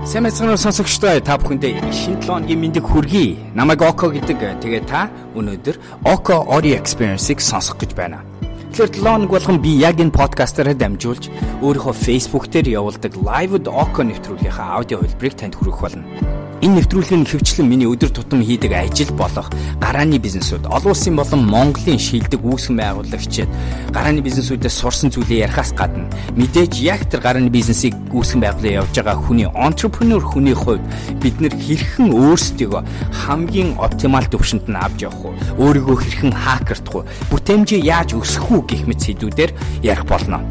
[0.00, 3.52] Сайн мэцгэн сонсогчдоо та бүхэндээ шинэ 7 хоногийн мэндийг хүргэе.
[3.52, 4.64] Намайг Око гэдэг.
[4.64, 5.76] Тэгээ та өнөөдөр
[6.08, 8.24] Око Audio Experience-ыг сонсох гэж байна.
[8.72, 11.28] Тэгэхээр 7 хоног болгон би яг энэ подкастаараа дамжуулж
[11.60, 16.39] өөрийнхөө Facebook дээр явуулдаг Live-д Око нэвтрүүлгийнхаа аудио хэлбэрийг танд хүргэх болно.
[16.60, 19.48] Энэ нэвтрүүлгийн хөвчлэн миний өдөр тутам хийдэг ажил болох
[19.80, 23.48] гарааны бизнесүүд олон улсын болон Монголын шилдэг үүсгэн байгуулагчид
[23.96, 26.04] гарааны бизнесүүдээс сурсан зүйлээ ярихаас гадна
[26.36, 30.84] мэдээж яг тэр гарааны бизнесийг үүсгэн байгуулан явж байгаа хүний entrepreneur хүний хувьд
[31.24, 32.82] бид нэр хэрхэн өөрсдийгөө
[33.24, 35.64] хамгийн оптимал төвшөнд нь авч явах вэ?
[35.64, 37.08] Өөрийгөө хэрхэн хакердах вэ?
[37.32, 40.44] Бүтээмжээ яаж өсгөх үү гэх мэт сэдвүүдээр ярих болно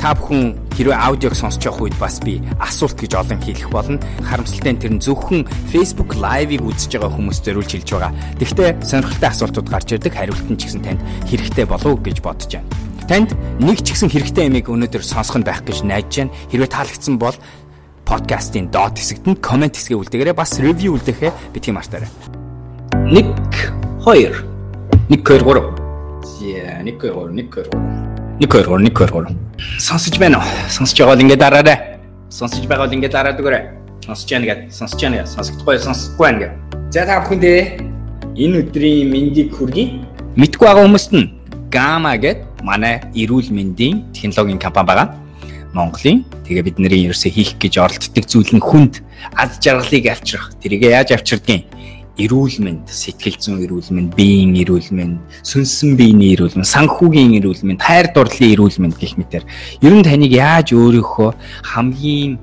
[0.00, 4.00] та бүхэн хэрвээ аудиог сонсож явах үед бас би асуулт гэж олон хэлэх болно.
[4.24, 8.12] Харамсалтай нь тэр нь зөвхөн Facebook Live-ыг үзэж байгаа хүмүүс зориулж хэлж байгаа.
[8.40, 10.16] Тэгвэл сонирхолтой асуултууд гарч ирдэг.
[10.16, 12.72] Хариулт нь ч гэсэн танд хэрэгтэй болов гэж бодож байна.
[13.04, 16.32] Танд нэг ч гэсэн хэрэгтэй ямиг өнөөдөр сонсох нь байх гэж найдаж байна.
[16.48, 17.36] Хэрвээ таалагдсан бол
[18.08, 20.32] подкастын доод хэсэгт нь комент хэсгээ үлдээгээрэй.
[20.32, 22.08] Бас ревю үлдээхээ битгий мартаарай.
[23.04, 23.36] 1
[24.00, 24.48] 2 1
[25.12, 25.76] 2 3
[26.40, 27.99] Yeah, 1 2 3 1 2 3
[28.40, 29.36] 1 2 3 1 2 3.
[29.78, 30.44] Сонсож байна уу?
[30.72, 31.76] Сонсож байгаа бол ингээд дараарай.
[32.32, 33.64] Сонсож байгаа бол ингээд дараад өгөөрэй.
[34.06, 34.72] Сонсож байна гэдэг.
[34.72, 35.32] Сонсож байна гэдэг.
[35.36, 36.56] Сонсохдохгүй сонсохгүй байна гэдэг.
[36.88, 37.60] За та бүхэндээ
[38.40, 39.84] энэ өдрийн мэндийг хүргэе.
[40.40, 41.28] Мэдгүй байгаа хүмүүст нь
[41.68, 45.12] Gama гэдэг манай эрүүл мэндийн технологийн компани байгаа.
[45.76, 49.04] Монголын тэгээ бид нарын ерөөсөө хийх гэж оролддог зүйл нь хүнд
[49.36, 50.56] аз жаргалыг авчрах.
[50.64, 51.68] Тэрийг яаж авчирдгийг
[52.18, 57.62] эрүүл мэнд, сэтгэл зүйн эрүүл мэнд, биеийн эрүүл мэнд, сүнсэн биений эрүүл мэнд, санхүүгийн эрүүл
[57.62, 59.44] мэнд, хайр дурлалын эрүүл мэнд гэх мэтэр
[59.82, 61.30] ер нь таныг яаж өөрийнхөө
[61.76, 62.38] хамгийн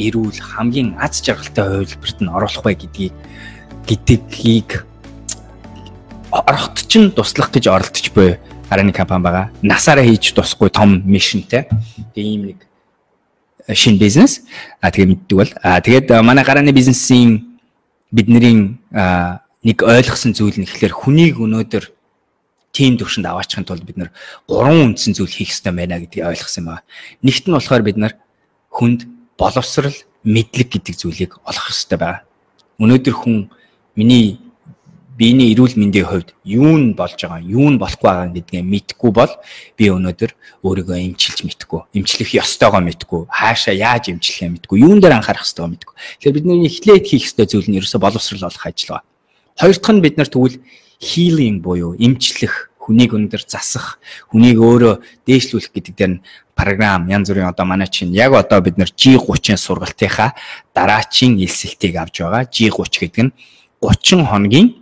[0.00, 3.14] эрүүл, хамгийн аз жаргалтай хувилбарт нь оруулах вэ гэдгийг
[3.86, 4.70] гэдгийг
[6.32, 8.38] орохт чинь туслах гэж оролдож буй
[8.72, 9.50] гарааны компани байгаа.
[9.62, 11.68] Насаараа хийж тусахгүй том мишнтэй.
[12.16, 12.58] Тэгээ ийм нэг
[13.68, 14.42] шинэ бизнес.
[14.80, 15.52] А тэгээ мэддэг бол.
[15.62, 17.51] А тэгээд манай гарааны бизнесийн
[18.12, 18.78] бидний
[19.64, 21.84] нэг ойлгосон зүйл нь ихлээр хүнийг өнөөдөр
[22.72, 24.10] тийм төвшөнд аваачихын тулд бид нар
[24.48, 26.84] гурван үндсэн зүйл хийх ёстой байна гэдгийг ойлгосон юм байна.
[27.24, 28.14] Нэгт нь болохоор бид нар
[28.72, 32.22] хүнд боловсрал, мэдлэг гэдэг зүйлийг олох ёстой байгаа.
[32.80, 33.52] Өнөөдөр хүн
[33.96, 34.40] миний
[35.22, 39.30] биений эрүүл мэндийн хувьд юу нь болж байгаа, юу нь болохгүй байгаа гэдгээ мэдгүй бол
[39.78, 40.34] би өнөөдөр
[40.66, 45.94] өөрийгөө эмчилж мэдгүй, эмчлэх ёстойгоо мэдгүй, хаашаа яаж эмчлэхээ мэдгүй, юун дээр анхаарах ёстойгоо мэдгүй.
[45.94, 49.06] Тэгэхээр бидний эхлээд хийх ёстой зүйл нь ерөөсө боловсрал олох ажиллагаа.
[49.62, 50.58] Хоёр дахь нь бид нар тэгвэл
[50.98, 54.02] healing буюу эмчлэх, хүнийг өндөр засах,
[54.34, 56.22] хүнийг өөрөө дээшлүүлэх гэдэг дээр нь
[56.58, 60.34] програм янз бүрийн одоо манай чинь яг одоо бид нар G30-ын сургалтынхаа
[60.74, 62.42] дараачийн элсэлтийг авч байгаа.
[62.50, 63.32] G30 гэдэг нь
[63.78, 64.81] 30 хоногийн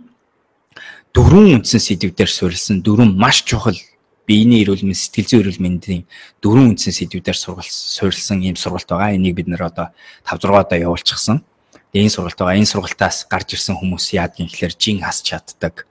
[1.11, 3.77] дөрвөн үндсэн сэдвүүдээр суурилсан дөрвөн маш чухал
[4.23, 6.03] биений эрүүл мэнд сэтгэл зүйн эрүүл мэндийн
[6.39, 9.15] дөрвөн үндсэн сэдвүүдээр суурилсан ийм сургалт байгаа.
[9.15, 9.91] Энийг бид нэр одоо
[10.23, 11.43] 5 6 удаа явуулчихсан.
[11.91, 12.55] Энэ сургалт байгаа.
[12.55, 15.83] Энэ сургалтаас гарч ирсэн хүмүүс яадгийн гэхээр жин хасч чаддаг.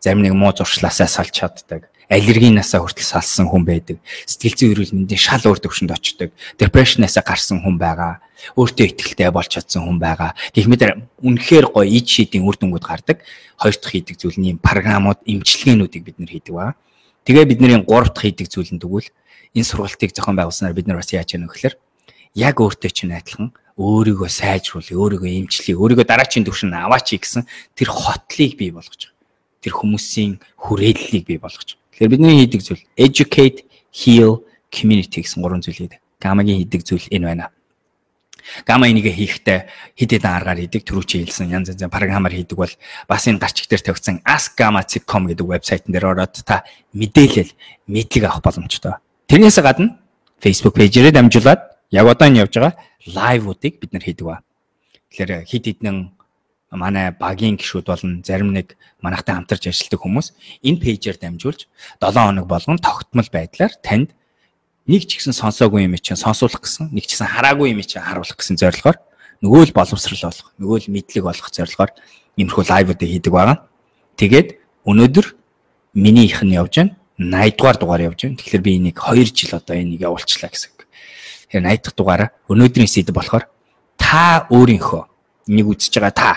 [0.00, 3.98] Зарим нэг муу зуршлаасаа салж чаддаг аллергинасаа хүртэл салсан хүн байдаг.
[4.24, 6.30] Сэтгэл зүйн эрүүл мэндийн шал өөр төвшөнд очдог.
[6.56, 8.22] Депрешнасаа гарсан хүн байгаа.
[8.54, 10.38] Өөртөө ихтэй болж чадсан хүн байгаа.
[10.54, 10.82] Мэт
[11.18, 13.26] үнэхээр гоё ид шидийн үр дүнгууд гардаг.
[13.58, 16.78] Хоёр дахь хийдэг зүйл нь програмууд, имчилгээнүүдийг бид нэр хийдэг ба.
[17.26, 19.10] Тэгээ бидний гурав дахь хийдэг зүйл нь тэгвэл
[19.56, 21.74] энэ сургалтыг зохион байгуулснаар бид нар бас яаж яах вэ гэхээр
[22.34, 27.42] яг өөртөө чинь адилхан өөрийгөө сайжруулъя, өөрийгөө эмчлэе, өөрийгөө дараачийн төвшөнд аваач гэсэн
[27.74, 29.13] тэр хотлыг бий болгож.
[29.64, 31.80] Тэр хүмүүсийн хүрээллийг бий болгож.
[31.96, 33.64] Тэгэхээр бидний хийдэг зүйл educate,
[33.96, 36.00] heal, community гэсэн гурван зүйл гэдэг.
[36.20, 37.48] Гамагийн хийдэг зүйл энэ байна.
[38.66, 39.64] Гама энийг хийхдээ
[39.96, 42.72] хэд хэдэн аргаар хийдэг түрүүч хэлсэн янз янзын програмаар хийдэг бол
[43.08, 47.56] бас энэ гарчиг дээр тавьсан askgama.com гэдэг вебсайтн дээр ороод та мэдээлэл
[47.88, 49.00] мэдлэг авах боломжтой.
[49.32, 49.96] Тэрнээс гадна
[50.44, 52.76] Facebook пэйжээрээ дамжуулаад яг одоо энэ явж байгаа
[53.08, 54.44] лайвуудыг бид нар хийдэг ба.
[55.08, 55.96] Тэгэхээр хэд хэдэн
[56.74, 60.26] манай багийн гişүүд болон зарим нэг манайхтай хамтарч ажилладаг хүмүүс
[60.66, 61.70] энэ пэйжээр дамжуулж
[62.02, 64.12] 7 хоног болгон тогтмол байдлаар танд
[64.84, 68.36] нэг ч ихсэн сонсоогүй юм чинь сонсуулах гэсэн, нэг ч ихсэн хараагүй юм чинь харуулах
[68.36, 69.00] гэсэн зорилгоор
[69.40, 71.90] нөгөө л боловсрал болох, нөгөө л мэдлэг олох зорилгоор
[72.36, 73.58] иймэрхүү лайвуудыг хийдэг байгаа.
[74.20, 74.48] Тэгээд
[74.84, 75.26] өнөөдөр
[75.96, 76.96] минийх нь явж байна.
[77.16, 78.36] 80 дугаар дугаар явж байна.
[78.36, 80.72] Тэгэхээр би энийг 2 жил одоо энийг явуулчлаа гэсэн.
[81.48, 83.44] Тэгэхээр 80 дахь дугаараа өнөөдрийн сэдв болохоор
[83.96, 85.02] та өөрийнхөө
[85.48, 86.32] энийг үзэж байгаа та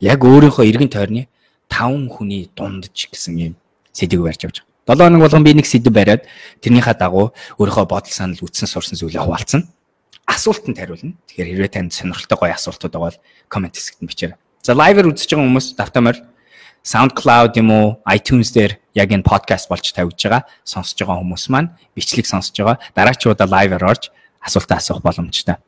[0.00, 1.28] яг өөрийнхөө эргэн тойрны
[1.68, 3.54] 5 хүний дундж гэсэн юм
[3.92, 4.56] сэдвийг барьж авч
[4.86, 4.96] байгаа.
[4.96, 6.24] 7 хоног болгон би нэг сэдв бариад
[6.62, 9.68] тэрнийхээ дагуу өөрийнхөө бодол санал үтсэн сурсан зүйлээ хуваалцсан.
[10.24, 11.16] Асуултанд хариулна.
[11.28, 14.38] Тэгэхээр хэрвээ танд сонирхолтой гоё асуултууд байгаа бол комент хэсэгт нь бичээрэй.
[14.62, 16.16] За лайвер үзэж байгаа хүмүүс давтамаар
[16.84, 21.72] SoundCloud юм уу iTunes дээр яг энэ подкаст болж тавьж байгаа сонсож байгаа хүмүүс маань
[21.92, 25.60] бичлэг сонсож байгаа дараачуудаа лайвер орж асуултаа асуух боломжтой.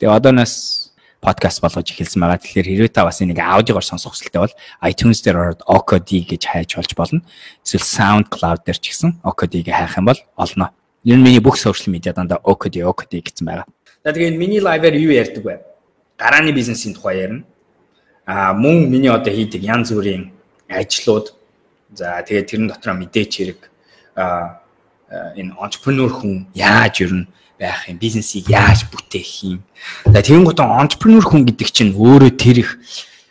[0.00, 0.87] Тэгээ одооноос
[1.20, 2.38] подкаст болгож эхэлсэн байгаа.
[2.38, 4.54] Тэгэхээр хэрвээ та бас энийг аудиогоор сонсох хүсэлтэй бол
[4.86, 7.20] iTunes дээр ороод Okodi гэж хайж болж болно.
[7.66, 10.70] Эсвэл SoundCloud дээр ч гэсэн Okodi-г хайх юм бол олно.
[11.02, 13.66] Ер нь миний бүх сошиал медиа дандаа Okodi Okodi гэсэн байгаа.
[14.04, 15.60] За тэгээд миний лайваар юу ярьдаг вэ?
[16.18, 17.42] Гарааны бизнесийн тухай ярина.
[18.26, 20.30] Аа мөн миний одоо хийдэг янз бүрийн
[20.70, 21.34] ажлууд
[21.98, 23.60] за тэгээд тэрэн дотроо мэдээч хэрэг
[24.14, 24.62] аа
[25.10, 27.26] энэ entrepreneur хүн яаж ер нь
[27.58, 29.60] байх юм, бизнесийг яаж бүтээх юм.
[30.06, 32.70] За тэгэн гутан entrepreneur хүн гэдэг чинь өөрөө тэр их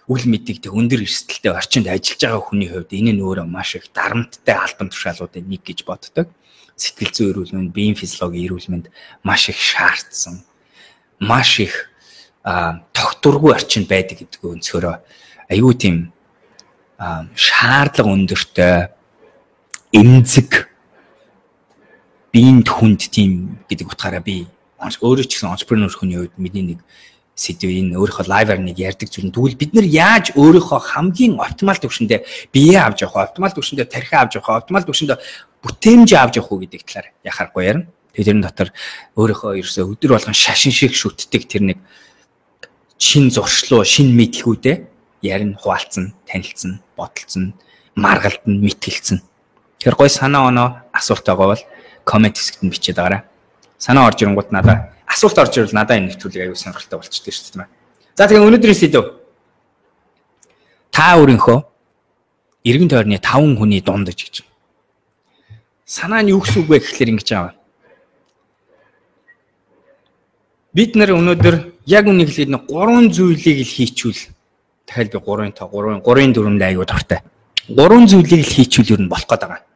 [0.07, 4.56] үл мэдэгдэх өндөр эрсдэлтэй орчинд ажиллаж байгаа хүний хувьд энэ нь өөрөө маш их дарамттай
[4.56, 6.27] албан тушаалуудын нэг гэж боддог.
[6.75, 8.88] Сэтгэл зүйн эрүүл мэнд, биеийн физиологи эрүүл мэнд
[9.24, 10.44] маш их шаардсан.
[11.19, 11.91] Маш их
[12.44, 14.95] тогтургүй орчинд байдаг гэдэг өнцгөрөө
[15.51, 16.15] аюу тийм
[17.35, 18.75] шаардлага өндөртэй
[19.91, 20.71] эмзэг
[22.37, 24.45] биеинд хүнд тийм гэдэг утгаараа би
[24.77, 26.85] өөрөө ч гэсэн entrepreneur хүний хувьд миний нэг
[27.37, 32.19] сэдв энэ өөрийнхөө лайваар нэг ярьдаг зүйл тэгвэл бид нар яаж өөрийнхөө хамгийн оптимал төвшөндөө
[32.53, 35.17] бие авч явах оптимал төвшөндөө тархи авч явах оптимал төвшөндөө
[35.61, 37.89] бүтээмж авч явах уу гэдэг талаар яхахгүй ярина.
[38.13, 38.69] Тэгээд тэрэн дотор
[39.17, 41.77] өөрийнхөө ерөөсөө өдөр болгон шашин шиг шүтдэг тэр нэг
[42.97, 44.77] шин зуршлуу, шин мэдлгүүдээ
[45.21, 47.53] ярина, хуваалцсан, танилцсан, бодолцсон,
[47.93, 49.21] маргалдан, мэтгэлцэн.
[49.77, 51.63] Тэр гой санаа оноо асуулт байгаа бол
[52.07, 53.27] комент хэсэгт нь бичээд байгаарай.
[53.75, 57.68] Санаа орж ирэнгууд надаа асуулт орж ирвэл надаа энэ нэвтрүүлэг аюул сонирхолтой болчихдог шүү дээ.
[58.15, 59.04] За тэгээ өнөөдрийн сэдв.
[60.95, 61.57] Та өөрийнхөө
[62.65, 64.48] эргэн тойрны 5 хүний дунд гэж.
[65.86, 67.54] Санаа нь юу гэсэн үг вэ гэхэлэр ингэж ааваа.
[70.75, 71.56] Бид нар өнөөдөр
[71.88, 74.33] яг үнийг хэлээд нэг гурван зүйлийг л хийчихвэл
[74.88, 77.19] дахиад би 3-ын 5 3-ын 3-ын 4-нд аягүй дуртай.
[77.71, 79.66] Гурван зүйлийг л хийчихвэл ер нь болох гээд байгаа.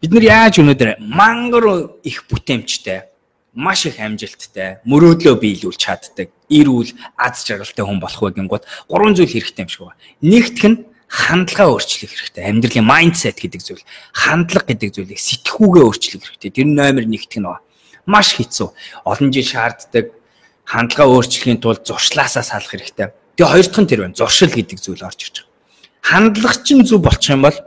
[0.00, 3.04] Бид нар яаж өнөөдөр мангар их бүтээмжтэй,
[3.52, 9.28] маш их амжилттай, мөрөөдлөө биелүүлж чаддаг, эрүүл, аз жаргалтай хүн болох вэ гингууд гурван зүйл
[9.28, 10.00] хэрэгтэй юм шиг байна.
[10.24, 12.48] Нэгтх нь хандлага өөрчлөх хэрэгтэй.
[12.48, 13.84] Амьдралын майндсет гэдэг зүйл,
[14.16, 16.48] хандлага гэдэг зүйлийг сэтгүүгээ өөрчлөх хэрэгтэй.
[16.48, 17.60] Тэр номер нэгтх нь ба.
[18.08, 18.72] Маш хэцүү.
[19.04, 20.16] Олон жил шаарддаг
[20.64, 23.12] хандлага өөрчлөхийн тулд зуршлаасаа салах хэрэгтэй.
[23.36, 24.16] Тэгээ хоёр дахь нь тэр байна.
[24.16, 25.50] Зуршил гэдэг зүйл орж ирж байгаа.
[26.00, 27.58] Хандлага чинь зөв болчих юм бол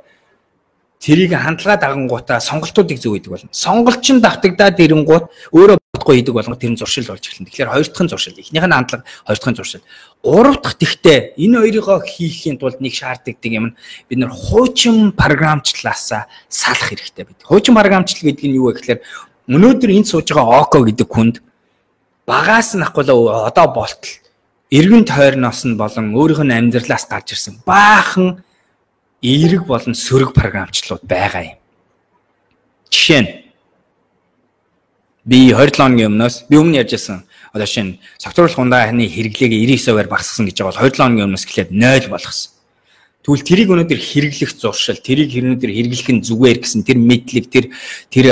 [1.04, 3.52] тэрийг хандлагаа дагангуудаа сонголтуудыг зөв хийдэг болно.
[3.52, 7.52] Сонголчин давтагдаад ирэнгууд өөрөө бодгоо хийдэг болгоо тэр нь зуршил болж эхэлнэ.
[7.52, 8.40] Тэгэхээр хоёр дахь нь зуршил.
[8.40, 9.84] Эхнийх нь хандлага, хоёр дахь нь зуршил.
[10.24, 13.76] Гурав дахь тэгтээ энэ хоёрыгоо хийхийн тулд нэг шаарддаг юм нь
[14.08, 17.44] бид нар хуучин програмчлаасаа салах хэрэгтэй бид.
[17.44, 19.04] Хуучин програмчл гэдэг нь юу вэ гэхээр
[19.52, 21.36] өнөөдөр энд сууж байгаа Око гэдэг хүнд
[22.24, 24.24] багаас нь ахгүй л одоо болтол
[24.72, 28.40] эргэн тойрноос нь болон өөрийнх нь амьдралаас гарч ирсэн баахан
[29.24, 31.58] эерэг болон сөрөг програмчлууд байгаа юм.
[32.92, 33.32] Жишээ нь
[35.24, 37.24] би 27 хоногийн өмнөөс би өмнө ярьжсэн
[37.56, 42.12] одоо шинэ согтруулах ундааны хэрэглээг 99%-аар багасгасан гэж байгаа бол 27 хоногийн өмнөөс эхлээд 0
[42.12, 42.52] болгосон.
[43.24, 47.66] Тэгвэл тэрийг өнөөдөр хэрэглэх зуршил, тэрийг өнөөдөр хэрэглэх нь зүгээр гэсэн тэр мэдлэг, тэр
[48.12, 48.26] тэр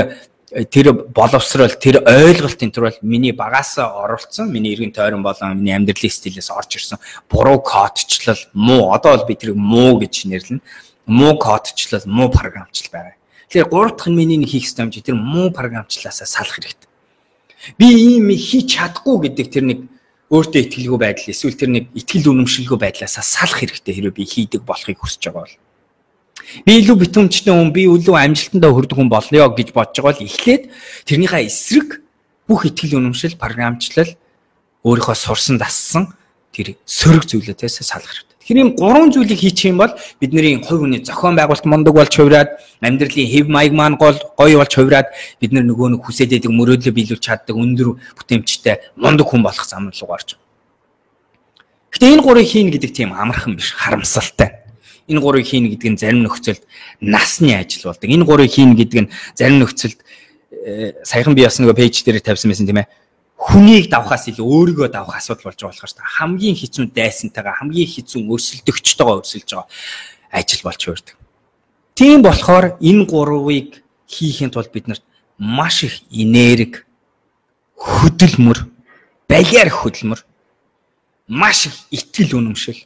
[0.52, 6.12] тэр боловсрол тэр ойлголтын төр бол миний багасаа оруулсан миний эргэн тойрон болон миний амьдралын
[6.12, 7.00] стилээс орж ирсэн.
[7.32, 8.92] Буруу кодчлал муу.
[8.92, 10.60] Одоо бол би тэрийг муу гэж нэрлэнэ
[11.08, 13.16] муу кодчлал муу програмчлал байгаа.
[13.48, 16.88] Тэгэхээр гурав дахь нь миний хийх ёстой юм чи тэр муу програмчлалаасаа салах хэрэгтэй.
[17.80, 19.80] Би ийм хийж чадахгүй гэдэг тэр нэг
[20.32, 25.00] өөртөө итгэлгүй байдал эсвэл тэр нэг итгэл үнэмшилгүй байдлаасаа салах хэрэгтэй хэрвээ би хийдэг болохыг
[25.04, 25.56] хүсэж байгаа бол
[26.66, 30.64] Би илүү битүүмжтэй хүн, би илүү амжилтандаа хүрдэг хүн болно гэж бодож байгаа бол эхлээд
[31.08, 31.90] тэрнийхээ эсрэг
[32.48, 34.12] бүх ихтгэл үнэмшил, програмчлал
[34.84, 36.12] өөрийнхөө сурсан дассан
[36.52, 38.32] тэр сөрөг зүйлүүдээс салах хэрэгтэй.
[38.42, 42.50] Тэгэхээр ийм гурван зүйлийг хийчих юм бол бидний хувь хүний зохион байгуулалт мундаг болж хувраад
[42.82, 45.08] амьдралын хэв маяг маань гол гоё болж хувраад
[45.40, 49.94] бид нар нөгөө нэг хүсээд байдаг мөрөөдлөө биелүүлж чаддаг өндөр бүтээмжтэй мундаг хүн болох зам
[49.94, 50.42] руу гарч.
[51.94, 54.61] Гэтэ энэ гурыг хийн гэдэг тийм амархан биш, харамсалтай
[55.08, 56.64] энэ гурыг хийнэ гэдэг нь зарим нөхцөлд
[57.02, 58.10] насны ажил болдог.
[58.10, 60.00] Энэ гурыг хийнэ гэдэг нь зарим нөхцөлд
[60.52, 62.92] э, саяхан би бас нөгөө пэйж дээр тавьсан байсан тийм ээ.
[63.42, 68.22] Хүнийг давхаас илүү өөрийгөө давах асуудал болж байгаа болохоор та хамгийн хэцүү дайсантайгаа хамгийн хэцүү
[68.30, 69.66] өрсөлдөгчтэйгээ өрсөлж байгаа
[70.30, 71.16] ажил болж өрдөг.
[71.98, 75.02] Тийм болохоор энэ гурвыг хийхин тулд биднэрт
[75.38, 76.86] маш их энерги
[77.82, 78.70] хөдөлмөр
[79.26, 80.22] балиар хөдөлмөр
[81.28, 82.78] маш их итгэл үнэмшил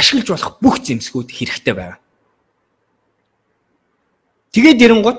[0.00, 1.98] ашиглаж болох бүх зэмсгүүд хэрэгтэй байгаа.
[4.50, 5.18] Тэгээд эренгууд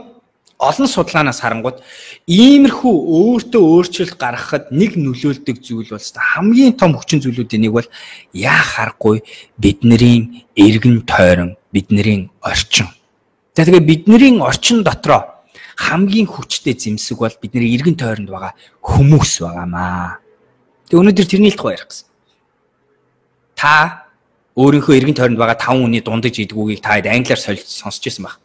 [0.62, 1.82] олон судалгаанаас харангууд
[2.30, 7.90] иймэрхүү өөртөө өөрчлөлт гаргахад нэг нөлөөлдөг зүйл бол хамгийн том хүчин зүйлүүдийн нэг бол
[8.34, 9.26] яах аргагүй
[9.58, 12.94] бидний эргэн тойрон бидний орчин.
[13.58, 15.42] За тэгээд бидний орчин дотроо
[15.82, 18.54] хамгийн хүчтэй зэмсэг бол бидний эргэн тойронд байгаа
[18.86, 20.22] хүмүүс байгаамаа.
[20.86, 22.08] Тэг өнөөдөр тэрний л тухай ярих гэсэн.
[23.58, 24.01] Та
[24.56, 28.40] өөрийнхөө эргэн тойронд байгаа 5 хүний дундаж идэггүйгийг та англиар сонсч ирсэн баг.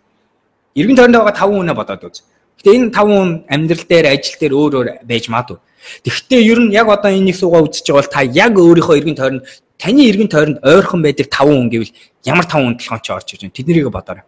[0.76, 2.22] Эргэн тойронд байгаа 5 хүнээ бодоод үз.
[2.62, 5.58] Гэтэ энэ 5 хүн амьдрал дээр, ажил дээр өөр өөр байж магадгүй.
[6.06, 9.18] Тэгэхдээ ер нь яг одоо энэ нэг суугаа үзэж байгаа бол та яг өөрийнхөө эргэн
[9.18, 9.42] тойронд
[9.78, 11.92] таны эргэн тойронд ойрхон байдаг 5 хүн гэвэл
[12.24, 13.56] ямар 5 хүн толгойн ч орж иж байна.
[13.56, 14.24] Тэднийг бодоорой.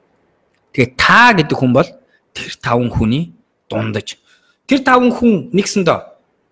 [0.74, 1.88] Тэгээ та гэдэг хүн бол
[2.34, 3.32] тэр 5 хүний
[3.70, 4.18] дундаж.
[4.66, 5.98] Тэр 5 хүн нэгсэндээ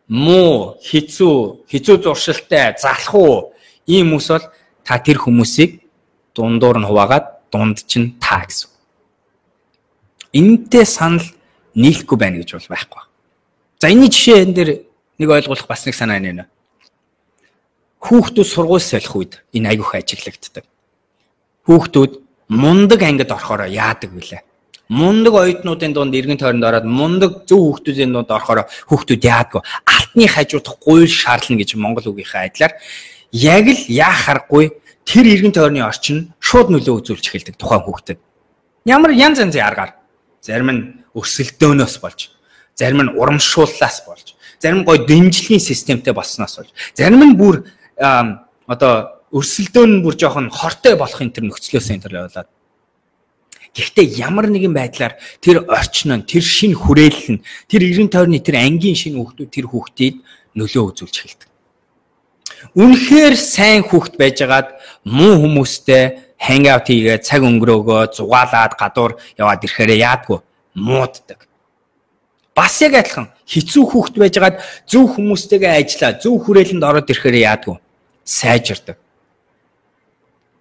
[0.08, 3.52] муу, хизүү, хизүү зуршилтай, залхуу
[3.86, 4.46] ийм хүмүүс бол
[4.86, 5.82] та тэр хүмүүсийг
[6.30, 8.70] дундуур нь хуваагаад дунд чинь та гэсэн.
[10.30, 11.26] Энтэй санал
[11.74, 13.02] нийлэхгүй байна гэж бол байхгүй.
[13.82, 14.70] За энэ жишээ энэ дэр
[15.18, 16.46] нэг ойлгох бас нэг санаа нэ.
[17.98, 20.64] Хүүхдүүд сургууль солих үед энэ айгүйх ажиглагддаг.
[21.66, 22.12] Хүүхдүүд
[22.54, 24.46] мундаг ангид орохороо яадаг вүлээ?
[24.86, 29.62] Мундаг оюутнуудын дунд эргэн тойронд ороод мундаг зөв хүүхдүүдийн дунд орохороо хүүхдүүд яадаггүй.
[29.82, 32.74] Алтны хажуудах гуйл шаарлна гэж Монгол үгийнхээ адилаар
[33.36, 34.72] яг л яах аргагүй
[35.04, 38.18] тэр эргэн тойрны орчин шууд нөлөө үзүүлж эхэлдэг тухайн хүүхдэд.
[38.88, 39.92] Ямар янз янзын аргаар
[40.40, 42.32] зарим нь өрсөлдөөнөөс болж,
[42.74, 47.66] зарим нь урамшууллаас болж, зарим гой дэмжлэгийн системтэй болсноос болж, зарим нь бүр
[48.66, 52.48] одоо өрсөлдөөн нь бүр жоохон хортой болохын тэр нөхцлөөс энэ төр явуулаад
[53.76, 58.56] Гэхдээ ямар нэгэн байдлаар тэр орчин нь, тэр шин хүрээлэл нь, тэр эрен тойрны тэр
[58.56, 60.24] ангийн шин хүүхдүүд тэр хүүхдийг
[60.56, 61.48] нөлөө үзүүлж эхэлдэг.
[62.74, 64.74] Үнэхээр сайн хүүхд байжгаад
[65.04, 70.38] муу хүмүүстэй хангаут хийгээд цаг өнгөрөөгөө зугаалаад гадуур яваад ирэхээр яадгүй
[70.76, 71.48] мууддаг.
[72.56, 74.56] Бас яг адилхан хэцүү хүүхд байжгаад
[74.88, 77.76] зөв хүмүүстэйгээ ажиллаа, зөв хүрээлэнд ороод ирэхээр яадгүй
[78.24, 78.96] сайжирдаг.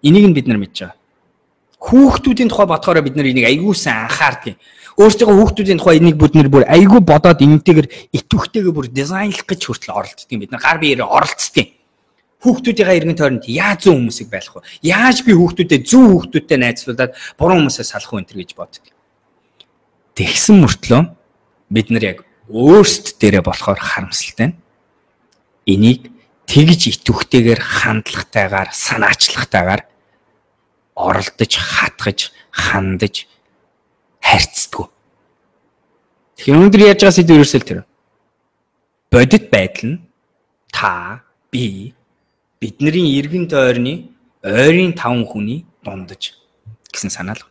[0.02, 0.96] Энийг нь бид нар мэдж байгаа
[1.86, 4.56] хүүхдүүдийн тухай бодохоор бид нар энийг сайн анхаардаг.
[4.96, 9.94] Өөрсдөө хүүхдүүдийн тухай энийг бид нар бүр айгүй бодоод энэтэйгэр итвэхтэйгээ бүр дизайнлах гэж хүртэл
[9.94, 11.75] оролддог юм бид нар гар биеэрээ оролцдог.
[12.44, 14.60] Хүүхдүүдийнхээ эргэн тойронд яаж зөв хүмүүсийг байх вэ?
[14.84, 18.84] Яаж би хүүхдүүдэд зөв хүүхдүүдтэй найзлуулаад буруу хүмүүсээс салах вэ гэж боддог.
[20.16, 21.02] Тэгсэн мөртлөө
[21.72, 22.18] бид нар яг
[22.52, 24.54] өөрсд дээрээ болохоор харамсалтай.
[25.66, 26.12] Энийг
[26.46, 29.82] тэгж итвэхтэйгээр хандлагатайгаар санаачлагатайгаар
[30.94, 33.26] оролдож, хатгаж, хандаж
[34.22, 34.88] харьцдаг.
[36.38, 37.80] Тэгэхээр өнөөдөр яаж байгаа сэдв ерөөсөө тэр.
[39.10, 40.02] Бодит байдал нь
[40.70, 41.95] та, би
[42.66, 44.10] бидний эргэн тойрны
[44.42, 46.34] ойрын таван хүний дундаж
[46.90, 47.42] гэсэн санаал.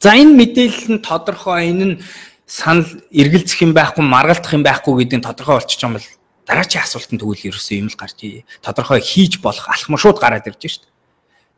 [0.00, 1.96] За энэ мэдээлэл нь тодорхой энэ нь
[2.44, 6.08] санал эргэлзэх юм байхгүй маргалдах юм байхгүй гэдэг нь тодорхой болчих юм бол
[6.48, 8.18] дараачийн асуултанд тэгвэл ерөөсөө юм л гарч
[8.64, 10.90] тодорхой хийж болох алхам шууд гараад ирж шүү дээ.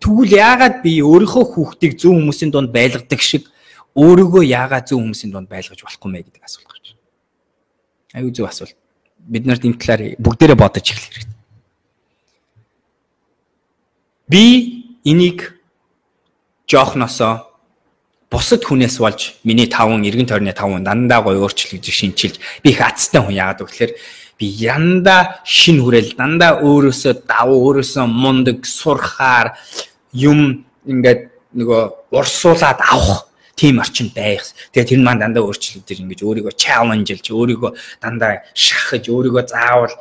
[0.02, 3.46] Тэгвэл яагаад би өөрийнхөө хүүхдийг зөв хүмүүсийн дунд байлгадаг шиг
[3.94, 8.20] өөрийгөө яагаад зөв хүмүүсийн дунд байлгаж болохгүй мэ гэдэг асуулт гарч байна.
[8.20, 8.76] Аюу зөв асуулт.
[9.22, 11.31] Бид нарт энэ талаар бүгдээрээ бодож эхлэх хэрэгтэй.
[14.32, 15.60] Би энийг
[16.64, 17.52] жоохносоо
[18.32, 23.20] бусад хүнээс болж миний таван эргэн тойрны таван дандаа гоё өөрчлөгдөж шинчилж би их азтай
[23.20, 23.92] хүн яагаад гэвэл
[24.40, 29.52] би янда шин хүрээл дандаа өөрөөсөө давуу өөрөөсөө мундаг сурхаар
[30.16, 34.48] юм ингээд нөгөө урсуулад авах тийм орчин байх.
[34.72, 37.70] Тэгээ тэр маань дандаа өөрчлөгдөж ингэж өөрийгөө чаленжилж, өөрийгөө
[38.00, 39.92] дандаа шахаж, өөрийгөө заавал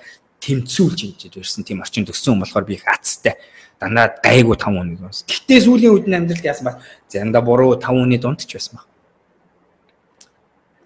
[0.41, 3.37] тэмцүүлж ингэж ирсэн тийм орчин төссөн болохоор би их азтай.
[3.79, 5.29] Дандаа гайгүй тав үнэ байсан.
[5.29, 8.85] Гэтэ сүүлийн үед амьдралд яасан ба занда буруу тав үнэ дунд ч байсан ба.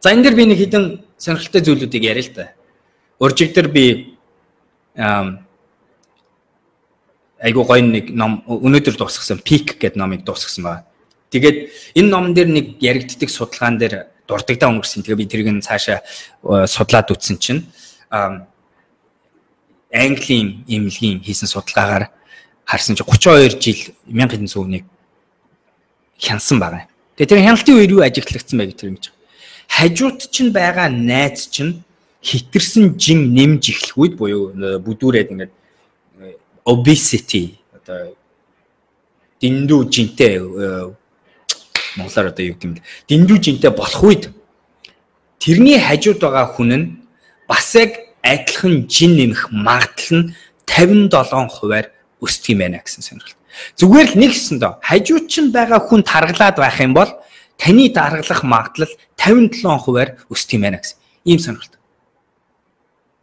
[0.04, 0.86] За энэ дэр би нэг хідэн
[1.18, 2.52] сонирхолтой зүйлүүдийг яриа л та.
[3.20, 4.16] Уржиг дээр би
[7.40, 10.84] айгуу гоё нэг ном өнөөдөр дуусгасан Peak гэдэг номыг дуусгасан байна.
[11.32, 15.04] Тэгээд энэ номон дээр нэг яригддаг судалгаан дээр дурддагдаа өнгөрсөн.
[15.04, 17.68] Тэгээ би тэрийг цаашаа э, судлаад үтсэн чинь
[19.96, 22.12] Английн эмнэлгийн хийсэн судалгаагаар
[22.68, 23.80] харсан чинь 32 жил
[24.12, 24.84] 1900-ыг
[26.20, 26.88] хянсан байгаа.
[27.16, 29.16] Тэгээ тэр хяналтын үеэр юу ажиглагдсан бэ гэдэг юм чинь.
[29.72, 31.84] Хажууд чинь байгаа найз чинь
[32.26, 35.54] хитэрсэн жин нэмж эхлэх үед буюу бүдүүрээд ингээд
[36.66, 38.18] obesity одоо
[39.42, 40.42] дэндүү жинтэй
[41.96, 44.34] монголоор одоо юу гэм дэндүү жинтэй болох үед
[45.38, 46.86] тэрний хажууд байгаа хүн нь
[47.46, 50.34] бас яг адилхан жин нэмэх магадлал нь
[50.66, 53.42] 57 хувиар өсдөг юм байна гэсэн сонирхолтой.
[53.78, 57.12] Зүгээр л нэгсэн доо хажууд чинь байгаа хүн таргалаад байх юм бол
[57.62, 58.92] таны даргалах магадлал
[59.22, 60.98] 57 хувиар өсдөг юм байна гэсэн.
[61.24, 61.76] Ийм сонирхолтой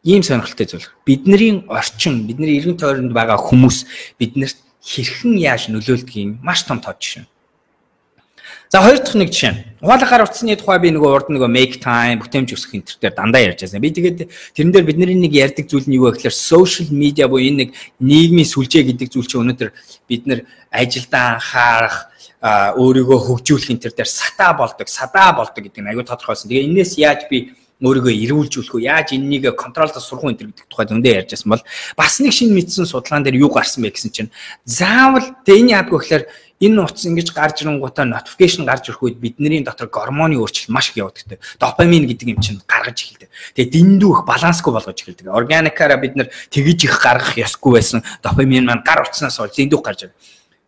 [0.04, 0.88] ийм сонирхолтой зүйл.
[1.06, 3.86] Бидний орчин, бидний эргэн тойронд байгаа хүмүүс
[4.18, 7.26] биднэрт хэрхэн яаж нөлөөлдгийг маш том тод жишээ.
[8.72, 9.84] За хоёр дахь нэг жишээ.
[9.84, 13.44] Ухаалаг гар утасны тухай би нөгөө урд нөгөө make time бүтээмж өсөх энэ төр дандаа
[13.44, 13.84] ярьж байсан.
[13.84, 17.44] Би тэгээд тэрэн дээр бидний нэг ярьдаг зүйл нь юу вэ гэхээр social media буюу
[17.44, 19.76] энэ нэг нийгмийн сүлжээ гэдэг зүйл чинь өнөөдөр
[20.08, 20.40] бид нэр
[20.72, 22.08] ажилдаа анхаарах
[22.80, 26.48] өөрийгөө хөгжүүлэх энэ төр дээр сатаа болдог, садаа болдог гэдэг нь аюу тодорхойсон.
[26.48, 27.52] Тэгээ энээс яаж би
[27.82, 31.62] өөрийгөө эрүүлжүүлэх үү яаж энэнийг контролд сурах уу гэдэг тухай зөндөө ярьж байсан бол
[31.98, 34.30] бас нэг шинэ мэдсэн судалгаан дээр юу гарсан бэ гэсэн чинь
[34.64, 36.24] заавал тэ энэ яадгүй гэхээр
[36.62, 41.02] энэ утас ингэж гарч ирэнгуудаа notification гарч ирэх үед бидний дотор гормоны өөрчлөлт маш их
[41.02, 41.42] явагддаг.
[41.58, 43.30] Допамин гэдэг юм чинь гаргаж эхэлдэг.
[43.58, 45.26] Тэгээ дэндүү их балансгүй болгож эхэлдэг.
[45.26, 48.06] Органикаараа бид нэр тэгж их гаргах ёсгүй байсан.
[48.22, 50.14] Допамин маань гар утаснаас болж дэндүү гарч ирдэг.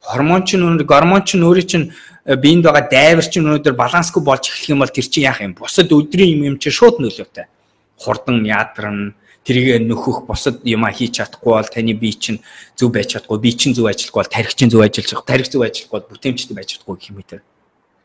[0.04, 1.92] Гормон чинь өнөр гормон чинь өөрөө чинь
[2.28, 5.56] э, биеинд байгаа дайвар чинь өнөөдөр балансгүй болж эхлэх юм бол тэр чинь яах юм?
[5.56, 7.48] Бусад өдрийн юм юм чинь шууд нөлөөтэй.
[7.96, 12.40] Хурдан ядарна, тэрийг нөхөх бусад юма хийж чадахгүй бол таны бие чинь
[12.76, 15.62] зөв байж чадахгүй бие чинь зөв ажиллахгүй бол тарих чинь зөв ажиллаж байгаа тарих зөв
[15.64, 17.42] ажиллахгүй бол бүтээмжтэй байж чадахгүй гэх юм үү тэр.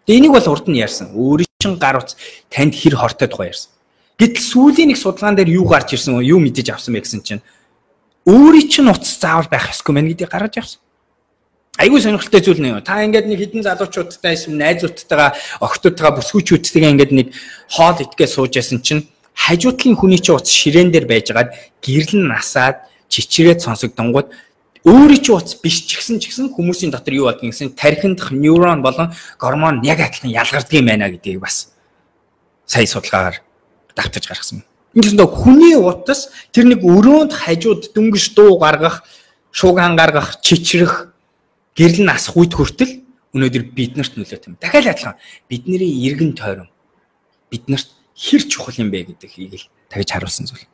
[0.08, 1.08] Тэгээ энийг бол урд нь ярьсан.
[1.16, 2.16] Өөрийн чин гар утас
[2.52, 3.72] танд хэр хортой тухай ярьсан.
[4.20, 7.44] Гэтэл сүүлийн нэг судалгаан дээр юу гарч ирсэн юу мэдэж авсан бэ гэсэн чинь
[8.28, 10.80] өөрийн чин утас заавал байх ёсгүй мэн гэдгийг гаргаж авсан.
[11.78, 12.82] Айгүй сонирхолтой зүйл нэ.
[12.82, 17.28] Та ингээд нэг хідэн залуучуудтай эсвэл найзуудтайгаа охтуудтайгаа бүсгүүчүүдтэйгээ ингээд нэг
[17.70, 19.06] хоол итгэе сууж ясан чинь
[19.38, 24.28] хажуудлын хүний чинь утас ширээн дээр байжгаад гэрэл нь насаад чичрээд сонсогдонгууд
[24.84, 28.84] өөрийн чинь утас биш ч гэсэн ч гэсэн хүмүүсийн дотор юу болдгийг гэсэн тархиндх нейрон
[28.84, 31.72] болон гормон яг адилхан ялгардаг юм байна гэдгийг бас
[32.66, 33.40] сая судалгаагаар
[33.96, 34.64] давтаж гаргасан.
[34.96, 39.04] Энд нь хүний утас тэр нэг өрөөнд хажууд дөнгөж дуу гаргах,
[39.52, 41.14] шууган гаргах, чичрэх,
[41.80, 43.00] гэрэл нь асах үед хүртэл
[43.32, 44.60] өнөөдөр биднэрт нөлөөтэй юм.
[44.60, 45.16] Дахиад адилхан
[45.48, 45.80] бидний
[46.12, 46.68] эргэн тойрон
[47.48, 47.88] биднэрт
[48.20, 50.68] хэр чухал юм бэ гэдгийг л тагж харуулсан зүйл.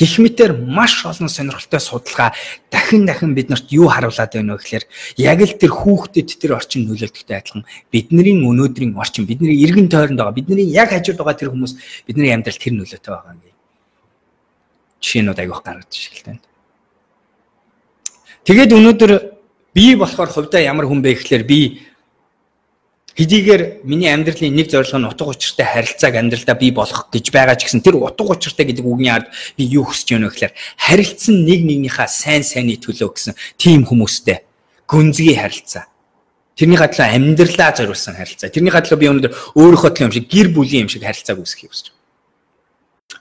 [0.00, 2.32] Гэх мэтэр маш олон сонирхолтой судалгаа
[2.72, 4.84] дахин дахин биднэрт юу харуулад байна вэ гэхээр
[5.20, 10.32] яг л тэр хүүхдэд тэр орчин нөлөөлтөгтэй адилхан бидний өнөөдрийн орчин бидний эргэн тойронд байгаа
[10.32, 11.76] бидний яг хажууд байгаа тэр хүмүүс
[12.08, 13.52] бидний амьдрал тэр нөлөөтэй байгаа юм.
[15.04, 16.40] Жишээнүүд аявих гаргаж шилтэй.
[18.48, 19.39] Тэгээд өнөөдөр
[19.74, 21.90] би болохоор хувьдаа ямар хүн бэ гэхээр би
[23.20, 27.66] Хэдийгээр миний амьдралын нэг зорилго нь утга учиртай харилцааг амьдралдаа бий болгох гэж байгаа ч
[27.66, 29.28] гэсэн тэр утга учиртай гэдэг үгний ард
[29.58, 34.46] би юу хүсэж байна вэ гэхээр харилцсан нэг нэгнийхээ сайн сайнны төлөө гэсэн тийм хүмүүстэй
[34.86, 35.90] гүнзгий харилцаа.
[36.54, 38.48] Тэрний хадлаа амьдралаа зориулсан харилцаа.
[38.48, 41.86] Тэрний хадлаа би өнөөдөр өөрийнхөө төлөө юм шиг гэр бүлийн юм шиг харилцааг үүсгэхийг хүсэж
[41.90, 42.00] байна.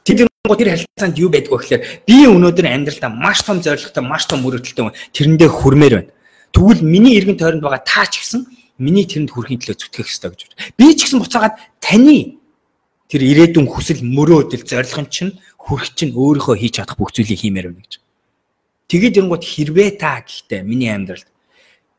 [0.06, 4.46] Тэр тэр харилцаанд юу байдг вэ гэхээр би өнөөдөр амьдралдаа маш том зорилготой, маш том
[4.46, 6.12] мөрөгдөлтөй тэрэндээ хүрмээр байна.
[6.54, 8.46] Тэгвэл миний эргэн тойронд байгаа таа ч гэсэн
[8.80, 10.74] миний тэрэнд хүрэхин төлөө зүтгэх ёстой гэж байна.
[10.80, 12.40] Би ч гэсэн буцаагаад таны
[13.12, 17.84] тэр ирээдүйн хүсэл мөрөөдөл зорилго чинь хүрэх чинь өөрийнхөө хийж чадах бүх зүйлийг хиймээр байна
[17.84, 18.00] гэж.
[18.90, 21.30] Тэгээд ирэнгууд хэрвээ та гэхдээ миний амьдралд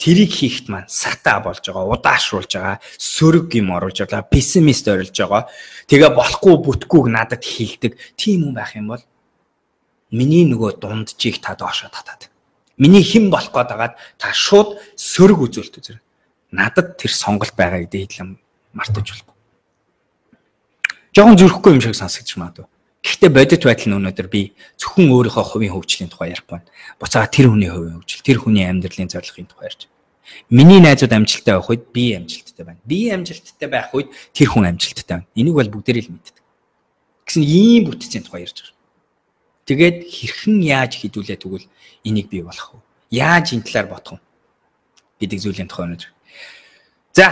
[0.00, 5.44] тэрийг хийхэд маань сата болж байгаа, удаашруулж байгаа, сөрөг юм оруулж байгаа, пессимист орилж байгаа.
[5.92, 8.00] Тэгээ болохгүй бүтгүүг надад хилдэг.
[8.16, 9.04] Тийм хүн байх юм бол
[10.08, 12.29] миний нөгөө дунджийг та доошо татаад.
[12.80, 15.98] Миний хэн болох гээд байгаад та шууд сөрөг үзүүлэлт үзэр
[16.48, 18.40] надад тэр сонголт байгаа гэдэг хэлэм
[18.72, 19.36] мартаж болохгүй.
[21.12, 22.66] Жохон зөрөхгүй юм шиг сонсогдож магадгүй.
[23.04, 26.64] Гэхдээ бодит байдал нь өнөөдөр би зөвхөн өөрийнхөө хувийн хөгжлийн тухай ярих байна.
[26.96, 29.88] Буцаага тэр хүний хувийн хөгжил, тэр хүний амьдралын зорилгын тухай ярьж.
[30.48, 32.80] Миний найзууд амжилттай байх үед би амжилттай байна.
[32.84, 35.28] Би амжилттай байх үед тэр хүн амжилттай байна.
[35.36, 36.36] Энийг бол бүгдээрээ л мэддэг.
[37.24, 38.79] Гэсэн ийм бүтцийн тухай ярьж байгаа.
[39.66, 41.66] Тэгээд хэрхэн яаж хідүүлээ тэгвэл
[42.04, 42.80] энийг бий болох вэ?
[43.10, 44.20] Яаж энэ талаар бодох вэ?
[45.20, 46.10] гэдэг зүйлийн тухай өнөөдөр
[47.12, 47.26] За,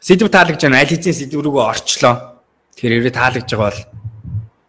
[0.00, 0.84] сэдв таалагдж байна.
[0.84, 2.44] Аль хэзээ сэдв рүүгээ орчлоо.
[2.76, 3.82] Тэгэхээр таалагдж байгаа бол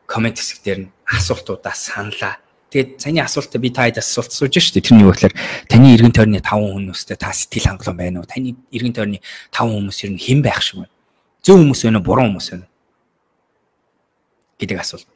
[0.08, 2.40] комент хэсэг дээр нь асуултуудаа саналаа.
[2.72, 4.82] Тэгээд саяны асуултаа би таад асуулт сууж штэ.
[4.82, 5.36] Тэрний юу гэхээр
[5.70, 8.28] таны эргэн тойрны 5 хүмүүстэй та сэтгэл хангалуун байна уу?
[8.28, 9.20] Таны эргэн тойрны
[9.54, 10.94] 5 хүмүүс ер нь хэн байх шиг байна?
[11.44, 12.08] Зөв хүмүүс байна уу?
[12.08, 12.74] Буруу хүмүүс байна уу?
[14.60, 15.08] гэдэг асуулт.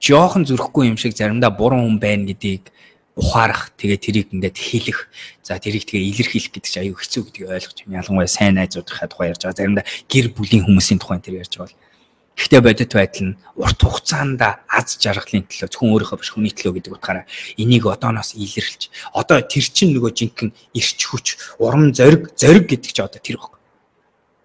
[0.00, 2.68] Жохон зүрхгүй юм шиг заримдаа буруу хүн байна гэдгийг
[3.16, 5.08] ухаарах тэгээ тэрийг ингээд хэлэх
[5.40, 7.98] за тэрийг тэгээ илэрхийлэх гэдэг чинь аюу хэцүү гэдгийг ойлгож байна.
[8.04, 9.56] Ялангуяа сайн найзуудынхаа тухай ярьж байгаа.
[9.56, 11.80] Заримдаа гэр бүлийн хүмүүсийн тухай тэр ярьж байгаа.
[12.36, 16.92] Гэхдээ бодит байдал нь урт хугацаанд аз жаргалын төлөө зөвхөн өөрийнхөө биш хүний төлөө гэдэг
[16.92, 17.24] утгаараа
[17.56, 23.08] энийг одооноос илэрлж одоо тэр чинь нөгөө жинхэнэ ирч хүч урам зориг зориг гэдэг чинь
[23.08, 23.56] одоо тэр баг.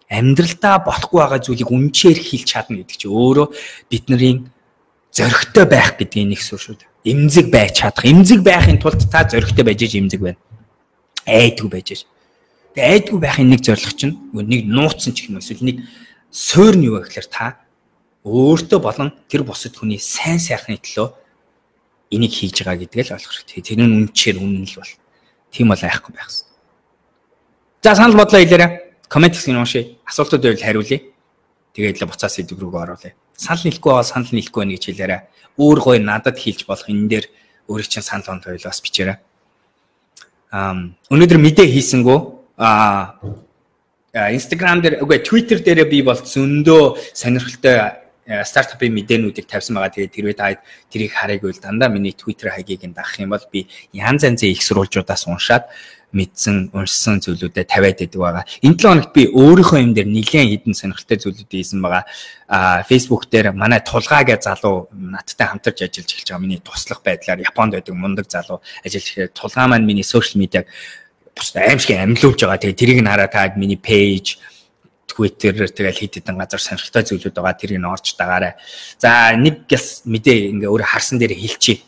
[0.08, 3.48] Амьдралдаа болохгүй байгаа зүйлийг үнчээр хийлч чадна гэдэг чинь өөрөө
[3.92, 4.48] бидний
[5.12, 8.06] зоригтой байх гэдгийг нэг сур шүү дээ эмзэг байж чадах.
[8.06, 10.38] Эмзэг байхын тулд та зөрөгтэй байж иж эмзэг байна.
[11.26, 12.02] Айдгүй байж иж.
[12.76, 15.78] Тэгээ айдгүй байхын нэг зорилго чинь нэг нууцсан ч юм эсвэл нэг
[16.30, 17.58] суур нь юу вэ гэхээр та
[18.22, 21.10] өөртөө болон тэр бусад хүний сайн сайхны төлөө
[22.14, 23.66] энийг хийж байгаа гэдгээ л ойлгох хэрэгтэй.
[23.66, 24.94] Тэр нь үнчээр үнэн л бол.
[25.50, 26.54] Тийм бол айхгүй байх хэрэгтэй.
[27.82, 28.94] За санал бодлоо хэлээрэй.
[29.10, 29.98] коммент хэсгийг уншъя.
[30.06, 31.02] Асуултууд байвал хариулъя.
[31.74, 33.18] Тэгээд л буцаас сэдв рүү оруулъя.
[33.42, 35.22] Санал нийлэхгүй бол санал нийлэхгүй байна гэж хэлээрэй.
[35.58, 37.26] Өөр гой надад хийлж болох энэ дээр
[37.66, 39.18] өөрийн чинь санал онд хоёул бас бичээрэй.
[40.54, 42.20] Аа өнөөдөр мэдээ хийсэнгүү
[42.62, 43.18] аа
[44.14, 47.98] Instagram дээр үгүй Twitter дээр би бол зөндөө сонирхолтой
[48.44, 49.96] стартапын мэдээнүүдийг тавьсан байгаа.
[49.96, 50.60] Тэгээд тэрвээ та
[50.92, 54.62] тэрийг хараагүй л дандаа миний Twitter хаягийг нь дагах юм бол би янз янзын их
[54.62, 55.72] сурвалжуудаас уншаад
[56.12, 58.46] мэдсэн, уншсан зүйлүүдэд тавиад байдаг байгаа.
[58.62, 62.04] Энэ 7 хоногт би өөрийнхөө юм дээр нэлээд хідэн сонирхолтой зүйлүүд хийсэн байгаа.
[62.52, 66.44] Аа Facebook дээр манай тулгаа гэж залуу надтай хамтарч ажиллаж эхэлж байгаа.
[66.44, 70.68] Миний туслах байдлаар Японд байдаг мундаг залуу ажиллаж эхэлж тулгаа маань миний сошиал медиаг
[71.36, 72.60] бусдад аимшиг амьлуулж байгаа.
[72.60, 74.40] Тэгээ тэрийг нь хараад таад миний пэйж
[75.12, 78.56] Twitter тэгэл хэд хэдэн газар сонирхолтой зүйлүүд байгаа тэрийг нь орж дагаарай.
[79.00, 81.84] За нэг гэс мэдээ ингээ өөрөө харсан дээр хэлчихье.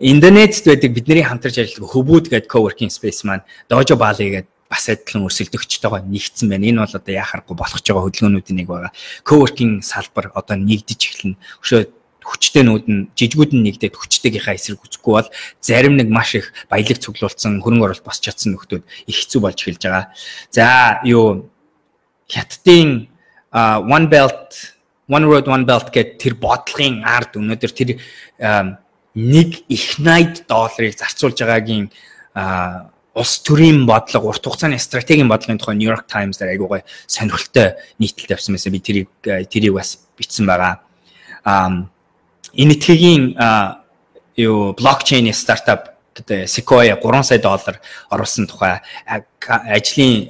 [0.00, 5.28] Индонезид байдаг бидний хамтарч ажилладаг хөвүүд гэдэг coworking space маань Dojo Bali гэдэг бас адилхан
[5.28, 6.64] өрсөлдөгчтэйгээ нэгдсэн байна.
[6.64, 8.92] Энэ бол одоо яхахгүй болох ч байгаа хөдөлгөөнүүдийн нэг байгаа.
[9.28, 11.36] Coworking салбар одоо нэгдэж эхэлнэ.
[11.60, 11.80] Өшөө
[12.24, 15.28] хүчтэйнүүд нь жижигүүд нь нэгдээд хүчтэйгийнхаа эсрэг үзэхгүй бол
[15.60, 19.82] зарим нэг маш их баялаг цуглуулсан хөрөнгө оруулалт босч чадсан нөхдүүд их хэцүү болж эхэлж
[19.84, 20.06] байгаа.
[20.48, 21.52] За юу
[22.24, 23.08] хятадын
[23.52, 24.76] one belt
[25.12, 27.90] one road one belt гэдэг тэр бодлогын ард өнөөдөр тэр
[29.14, 31.90] нэг их 80 долларыг зарцуулж байгаагийн
[33.14, 37.74] улс төрийн бодлого урт хугацааны стратегийн бодлогын тухай New York Times дээр айгуу гой сонирхолтой
[37.98, 38.72] нийтлэл тавьсан байсан.
[38.72, 40.80] Би тэрийг тэрийг бас бичсэн байгаа.
[41.42, 41.90] Аа
[42.54, 43.34] энэ этгээгийн
[44.36, 45.89] юу блокчейн стартап
[46.46, 48.80] Sequoia 3 сая доллар оруулсан тухай
[49.46, 50.28] ажлын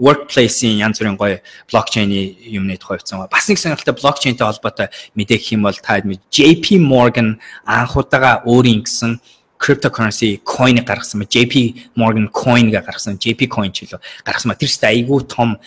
[0.00, 3.28] workplace-ийн янз бүрийн гоё блокчейний юмны тухай бичсэн.
[3.30, 9.20] Бас нэг сонирхолтой блокчейнтэй холбоотой мэдээ гэх юм бол та JP Morgan анхудаага өөрийн гэсэн
[9.62, 11.22] cryptocurrency coin гаргасан.
[11.22, 13.14] JP Morgan coin гэ гаргасан.
[13.20, 14.58] JP coin ч илүү гаргасан.
[14.58, 15.60] Тэр ч айгүй том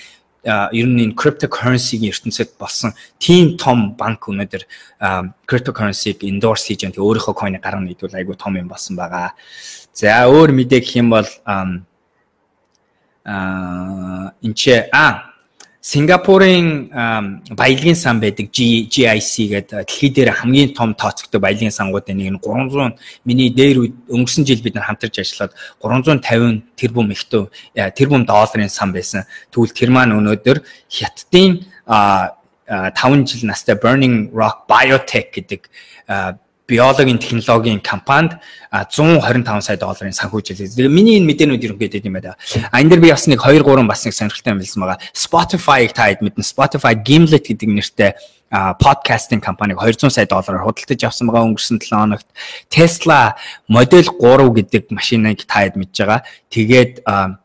[0.46, 4.64] ер нь энэ cryptocurrency-гийн ертөнцид болсон тийм том банк өнөөдөр
[5.50, 6.94] cryptocurrency-г endorse хийж байгаа.
[6.94, 9.34] Тэгээ өөрийнхөө coin-ыг гаргана гэдвэл айгүй том юм болсон байгаа.
[9.94, 11.82] За өөр мэдээ гэх юм бол аа
[13.26, 15.35] энэ ч а
[15.86, 16.90] Сингапурын
[17.54, 22.98] баялагын сан байдаг GIC гэдэг дэлхий дээр хамгийн том тооцогддог баялагын сангуудын нэг нь 300
[23.22, 27.54] миний дээр өнгөрсөн жил бид нар хамтарч ажиллаад 350 тэрбум ихтэй
[27.94, 29.30] тэрбум долларын сан байсан.
[29.54, 35.70] Тэгвэл тэр маань өнөөдөр Хятадын 5 жил настай Burning Rock Biotech гэдэг
[36.68, 38.38] биологийн технологийн компанид
[38.72, 40.74] 125 сая долларын санхүүжилээ.
[40.74, 42.36] Тэгээ миний энэ мэдээнүүд ерөнхийдөө юм байна.
[42.74, 45.00] А энэ дэр би бас нэг 2 3 бас нэг сонирхолтой юм хэлсэн байгаа.
[45.14, 46.42] Spotify-г та хэд мэднэ.
[46.42, 48.12] Spotify Gimlet гэдэг нэртэй
[48.52, 52.28] подкастинг компаниг 200 сая доллараар худалдаж авсан байгаа өнгөрсөн 7 хоногт
[52.70, 53.34] Tesla
[53.68, 56.22] Model 3 гэдэг машиныг та хэд мэдж байгаа.
[56.54, 57.02] Тэгээд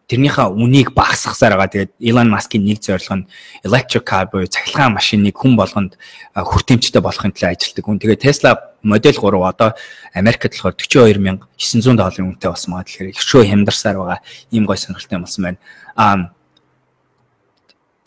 [0.07, 1.73] тэрнийхээ үнийг багасгахсаар байгаа.
[1.73, 3.29] Тэгээд Elon Musk-ийн нэг зорилго нь
[3.65, 5.97] electric car буюу цахилгаан машиныг хүн болгонд
[6.37, 7.99] хүртээмжтэй болохын төлөө ажилладаг хүн.
[7.99, 8.51] Тэгээд Tesla
[8.85, 9.73] Model 3 одоо
[10.13, 12.87] Америкт болохоор 42900 долларын үнэтэй болсон байгаа.
[12.87, 14.21] Тэгэхээр их шөө хямдарсаар байгаа.
[14.53, 15.59] Ийм гой сонирхолтой болсон байна.
[15.97, 16.37] Аа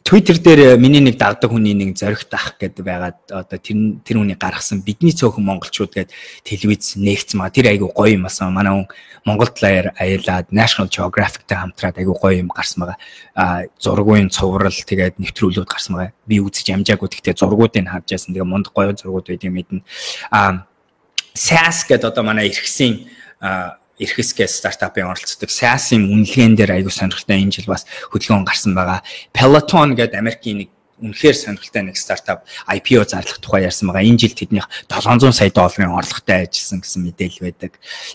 [0.03, 4.35] Twitter дээр миний нэг дагдаг хүний нэг зоригт ах гэдэг байгаад одоо тэр тэр хүний
[4.35, 6.11] гаргасан бидний цөөхөн монголчууд гээд
[6.43, 7.47] телевиз нээгцсэн маа.
[7.47, 8.51] Тэр айгу гоё юм асан.
[8.51, 8.87] Манай хүн
[9.23, 12.99] Монгол талаар аялаад National Geographic-тэй хамтраад айгу гоё юм гарсан байгаа.
[13.31, 16.13] А зургуун цуврал тэгээд нэвтрүүлүүд гарсан байгаа.
[16.27, 17.07] Би үзэж амжаагүй.
[17.07, 18.35] Гэхдээ зургуудыг харж яасан.
[18.35, 19.87] Тэгээ мундаг гоё зургууд байдгийг мэднэ.
[20.35, 20.67] А
[21.31, 23.07] SAS гэдэг одоо манай эрхсийн
[24.01, 29.05] Эрхэсгээ стартапын оролцдог SaaS-ийн үнэлгээн дээр аягүй сонирхолтой энэ жил бас хөдөлгөөн гарсан байгаа.
[29.29, 30.69] Peloton гэдэг Америкийн нэг
[31.03, 34.07] үнэхээр сонирхолтой нэг стартап IPO зарлах тухай ярьсан байгаа.
[34.07, 37.71] Энэ жил тэднийх 700 сая долларын орлоготой ажилласан гэсэн мэдээлэл байдаг.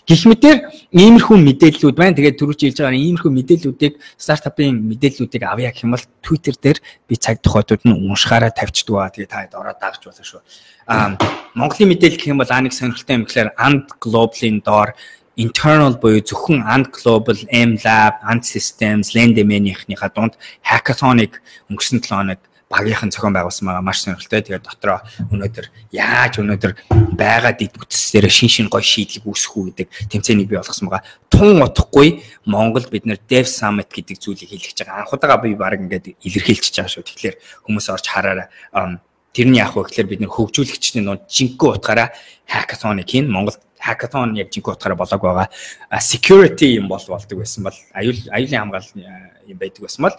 [0.09, 0.57] Гэх мэтэр
[0.89, 2.17] иймэрхүү мэдээллүүд байна.
[2.17, 7.15] Тэгээд түрүүч хэлж байгаа иймэрхүү мэдээллүүдийг стартапын мэдээллүүдийг авъя гэх юм бол Twitter дээр би
[7.19, 9.13] цаг тухайтууд нь уншихаараа тавьчихдаг ба.
[9.13, 10.41] Тэгээд та хэд ороод дагч болно шүү.
[10.89, 11.13] Аа
[11.53, 14.97] Монголын мэдээлэл гэх юм бол аа нэг сонирхолтой юм гэхээр And Global-ийн доор
[15.35, 22.39] internal буюу зөвхөн And Global, M Lab, And Systems, Lendemany-ийнхнийхаа дунд hackathon-ыг өнгөрсөн 7 хоног
[22.69, 24.45] багийнхан зохион байгуулсан байгаа маш сонирхолтой.
[24.45, 25.01] Тэгээд дотроо
[25.33, 26.73] өнөөдөр яаж өнөөдөр
[27.17, 31.05] байгаа дэд бүтцээр шин шин гоё шийдлийг үүсгэх үү гэдэг тэмцээнийг бий болгосон байгаа.
[31.33, 35.01] Тун утахгүй Монгол бид нэр Dev Summit гэдэг зүйлийг хэлчихэж байгаа.
[35.01, 37.09] Анх удаага би баг ингээд илэрхийлчихэж байгаа шүү.
[37.09, 38.05] Тэгэхээр хүмүүс орж
[39.29, 42.09] хараараа тэрний яг вэ гэхээр бид нэр хөгжүүлэгчдийн нууд жинхэнэ утгаараа
[42.49, 45.47] hackathon-ыг хийн Монголд hackathon яг жинхэнэ утгаараа болоог байгаа.
[46.01, 48.91] Security юм бол болдог байсан бол аюул аюулын хамгаалал
[49.47, 50.15] юм байдаг байсан бол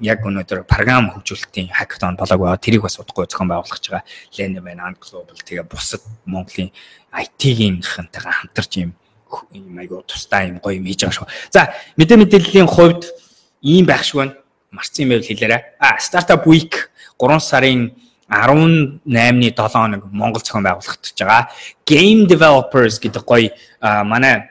[0.00, 2.62] яг өнөөдөр програм хөгжүүлэлтийн hackathon болоог байгаа.
[2.62, 4.04] Тэрийг бас удахгүй зохион байгуулах байгаа.
[4.38, 6.70] Lene байна, And Global тэгээ бусад Монголын
[7.10, 8.94] IT-гийнхэнтэйгээ хамтарч юм
[9.50, 11.28] юм айгуу тустай юм гоё юм хийж байгаа шүү.
[11.50, 13.10] За мэдээ мэдээллийн хувьд
[13.62, 14.38] ийм байх шиг байна.
[14.74, 15.62] марцсан юм байвал хэлээрэй.
[15.78, 17.94] А Startup Week 3 сарын
[18.28, 21.48] 18-ны 7 хоног Монгол зохион байгуулагдаж байгаа.
[21.86, 23.50] Game Developers гэдэг гоё
[23.82, 24.50] манай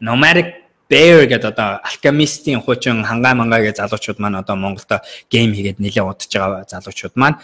[0.00, 4.90] Nomadic Bear гэдэг одоо Alchemist-ийн хуучин хангаа мангагийн залуучууд маань одоо Монголд
[5.30, 7.38] гейм хийгээд нэлээд удаж байгаа залуучууд маань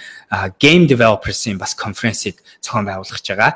[0.58, 3.54] Game Developers-ийн бас конференсыг зохион байгуулж байгаа.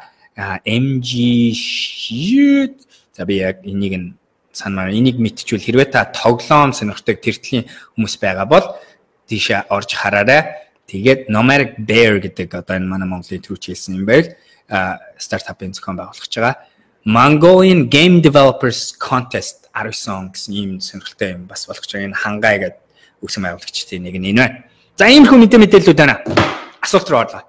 [0.63, 1.11] MG
[1.55, 4.15] shit за би яг энийг нь
[4.53, 7.67] санамаар энийг мэдчихвэл хэрвээ та тоглоом сонирхдаг тэртлийн
[7.99, 8.67] хүмүүс байгаа бол
[9.27, 10.70] тийшээ орж хараарай.
[10.91, 14.35] Тэгээд Nomadic Bear гэдэг одоо энэ манай Монголын төрүүч хэлсэн юм байл
[15.15, 16.67] стартапын зохион байгуулж байгаа.
[17.07, 22.59] Mongolian Game Developers Contest 19 он гэсэн ийм сонирхолтой юм бас болох ч энэ хангай
[22.59, 22.83] гэдэг
[23.23, 24.57] үгсэн байгуулагчдын нэг нь энэ байна.
[24.99, 26.19] За иймэрхүү мэдээ мэдээллүүд байна.
[26.83, 27.47] Асуулт руу орлоо.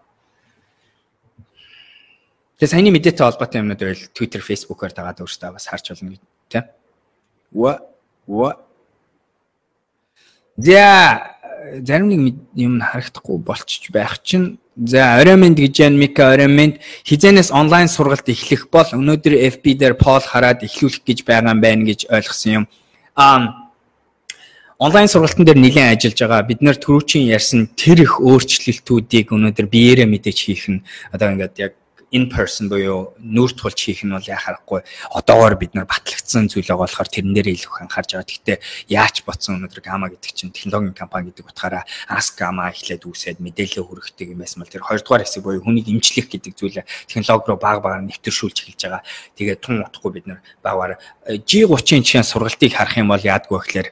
[2.62, 6.66] Тэгээ саяны мэдээтэй холбоотой юмнууд байл Twitter, Facebook-оор дагаад өөртөө бас харж болно гэдэг тийм.
[7.58, 7.82] Ва
[8.30, 8.54] ва
[10.62, 11.41] За
[11.86, 17.91] зарим нэг юм харагдахгүй болчих байх чинь За ороймонд гэж яан Мика ороймонд хизэнээс онлайн
[17.91, 22.52] сургалт эхлэх бол өнөөдөр FB дээр пол хараад эхлүүлэх гэж байгаа юм байна гэж ойлгосон
[22.63, 22.65] юм.
[23.19, 23.67] Аа
[24.80, 26.47] онлайн сургалтын дээр нэлээд ажиллаж байгаа.
[26.47, 30.82] Бид нэр түрүүчийн ярьсан тэр их өөрчлөлтүүдийг өнөөдөр биеэрээ мэдээж хийх нь
[31.13, 31.74] одоо ингээд яг
[32.12, 34.84] in person буюу нүүр тулж хийх нь бол яхахгүй
[35.15, 38.28] одоогоор бид нар батлагдсан зүйл байгаа болохоор тэрэн дээр илүү их анхаарж байгаа.
[38.28, 38.58] Гэхдээ
[38.91, 43.88] яач ботсон өнөөдөр Gama гэдэг чинь технологийн компани гэдэг утгаараа Ask Gama эхлээд үүсээд мэдээлэл
[43.88, 47.80] хүргэдэг юм байсан бол тэр хоёрдугаар хэсэг буюу хүнийг имжлэх гэдэг зүйлээ технологи руу баг
[47.80, 49.04] багаар нэвтэршүүлж эхэлж байгаа.
[49.39, 53.88] Тэгээд тун утгагүй бид нар багаар G30-ын чинь сургалтыг харах юм бол яадгүй гэхээр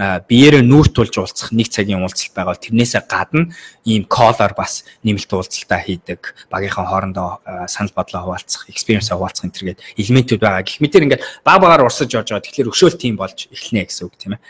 [0.00, 3.52] биеэрээ нүүр тулж уулзах нэг цагийн уулзалт байгаа тэрнээсээ гадна
[3.84, 9.84] ийм колор бас нэмэлт уулзалтаа хийдэг багийнхаа хоорондоо санал бодлоо хуваалцах, experience хуваалцах энэ төргээд
[10.00, 10.64] элементүүд байгаа.
[10.64, 12.40] Гэх мэтэр ингээд баг багаар урсаж явж байгаа.
[12.40, 14.44] Тэгэхээр өшөөл тим болж эхэлнэ гэсэн үг тийм ээ.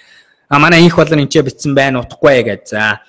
[0.46, 2.62] А манай инх болон энэ бичсэн байна утахгүй гэж.
[2.70, 3.02] За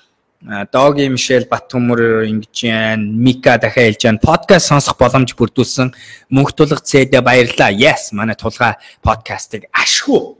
[0.44, 5.94] Доги Мишель Батөмөр ингэж яан Мика дахиад хэлж яан подкаст сонсох боломж бүрдүүлсэн
[6.28, 7.72] мөнх тулга цэдэ баярлаа.
[7.72, 10.36] Yes манай тулга подкастыг ашгүй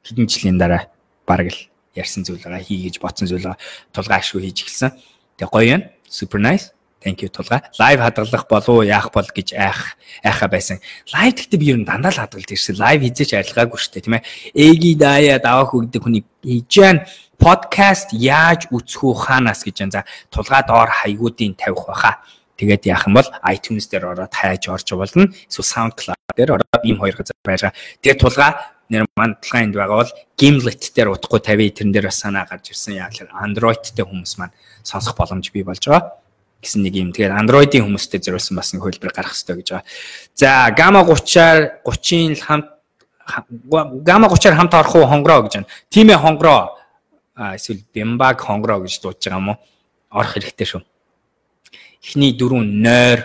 [0.00, 0.93] хэдэн жилийн дараа
[1.26, 1.60] бараг л
[1.96, 3.60] ярьсан зүйл байгаа хийгээж бодсон зүйл байгаа
[3.92, 4.90] тулгаа ашгүй хийж эхэлсэн.
[5.38, 5.82] Тэгээ гоё юм.
[6.08, 6.74] Super nice.
[7.04, 7.60] Thank you тулгаа.
[7.78, 10.80] Лайв хадгалах болов яах бол гэж айх айхаа байсан.
[11.12, 12.80] Лайв гэхдээ би ер нь дандаа л хадгалж ирсэн.
[12.80, 14.24] Лайв хийжээч арилгаагүй шүү дээ, тийм ээ.
[14.56, 17.04] Эги даяа давах өгдөг хүний хийж гэн
[17.36, 20.00] подкаст яаж үцхүү хаанаас гэж байна.
[20.00, 22.24] За тулгаа доор хаягуудын тавих байхаа.
[22.56, 25.28] Тэгээд яах юм бол iTunes дээр ороод хайж орж болно.
[25.28, 27.76] Эсвэл SoundCloud дээр ороод ийм хоёр газар байгаа.
[28.00, 32.44] Тэгээд тулгаа нэр мандлагын энд байгаа бол Gimlet дээр утгагүй 50 тэрэн дээр бас санаа
[32.48, 32.98] гарч ирсэн.
[32.98, 36.20] Яг л Android-тэй хүмүүс маань сонсох боломж бий болж байгаа
[36.64, 37.12] гэсэн нэг юм.
[37.12, 39.86] Тэгээд Android-ийн хүмүүстэй зориулсан бас нэг хөлбөр гарах хэрэгтэй гэж байгаа.
[40.32, 42.68] За Gamma 30-аар 30-ын хамт
[44.08, 45.68] Gamma 30-аар хамт орох уу хонгороо гэж байна.
[45.92, 46.80] Тийм ээ хонгороо.
[47.36, 49.60] Эсвэл Bimbag хонгороо гэж дуудаж байгаа юм уу?
[50.10, 50.82] Орох хэрэгтэй шүү.
[52.00, 53.20] Эхний дөрөв нойр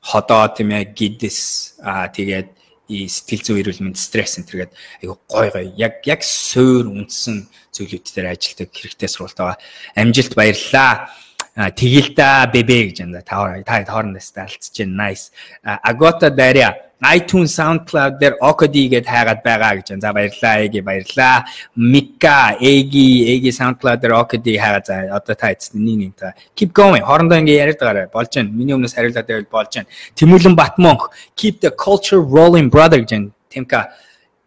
[0.00, 2.48] ходоо тийм ээ гидс а тэгээд
[2.88, 8.06] сэтгэл зүйн эрүүл мэнд стресс энэ төргээд айгу гой гой яг яг суур үндсэн зүйлүүд
[8.12, 9.58] дээр ажилладаг хэрэгтэй сургалт байгаа.
[9.96, 11.08] Амжилт баярлалаа.
[11.54, 13.22] Тэгэл та бебе гэж байна.
[13.24, 15.08] Та та хоорондоо алдчихж байна.
[15.08, 15.32] Nice.
[15.64, 16.74] Agota Daria
[17.12, 20.00] iTunes, SoundCloud дээр Okodi гэдээ хайгаад байгаа гэж байна.
[20.00, 20.56] За баярлалаа.
[20.64, 21.44] Эги баярлалаа.
[21.76, 26.72] Mika, Эги, Эги SoundCloud дээр Okodi хайгаад за одоо та эцэст нэг нэг та keep
[26.72, 27.02] going.
[27.04, 28.08] Хоорондоо ингэ яриад байгаарай.
[28.08, 28.50] Болж байна.
[28.50, 29.88] Миний өмнөөс хариулаад байвал болж байна.
[30.16, 33.30] Тэмүүлэн Батмонх keep the culture rolling brother гэж байна.
[33.50, 33.92] Тимка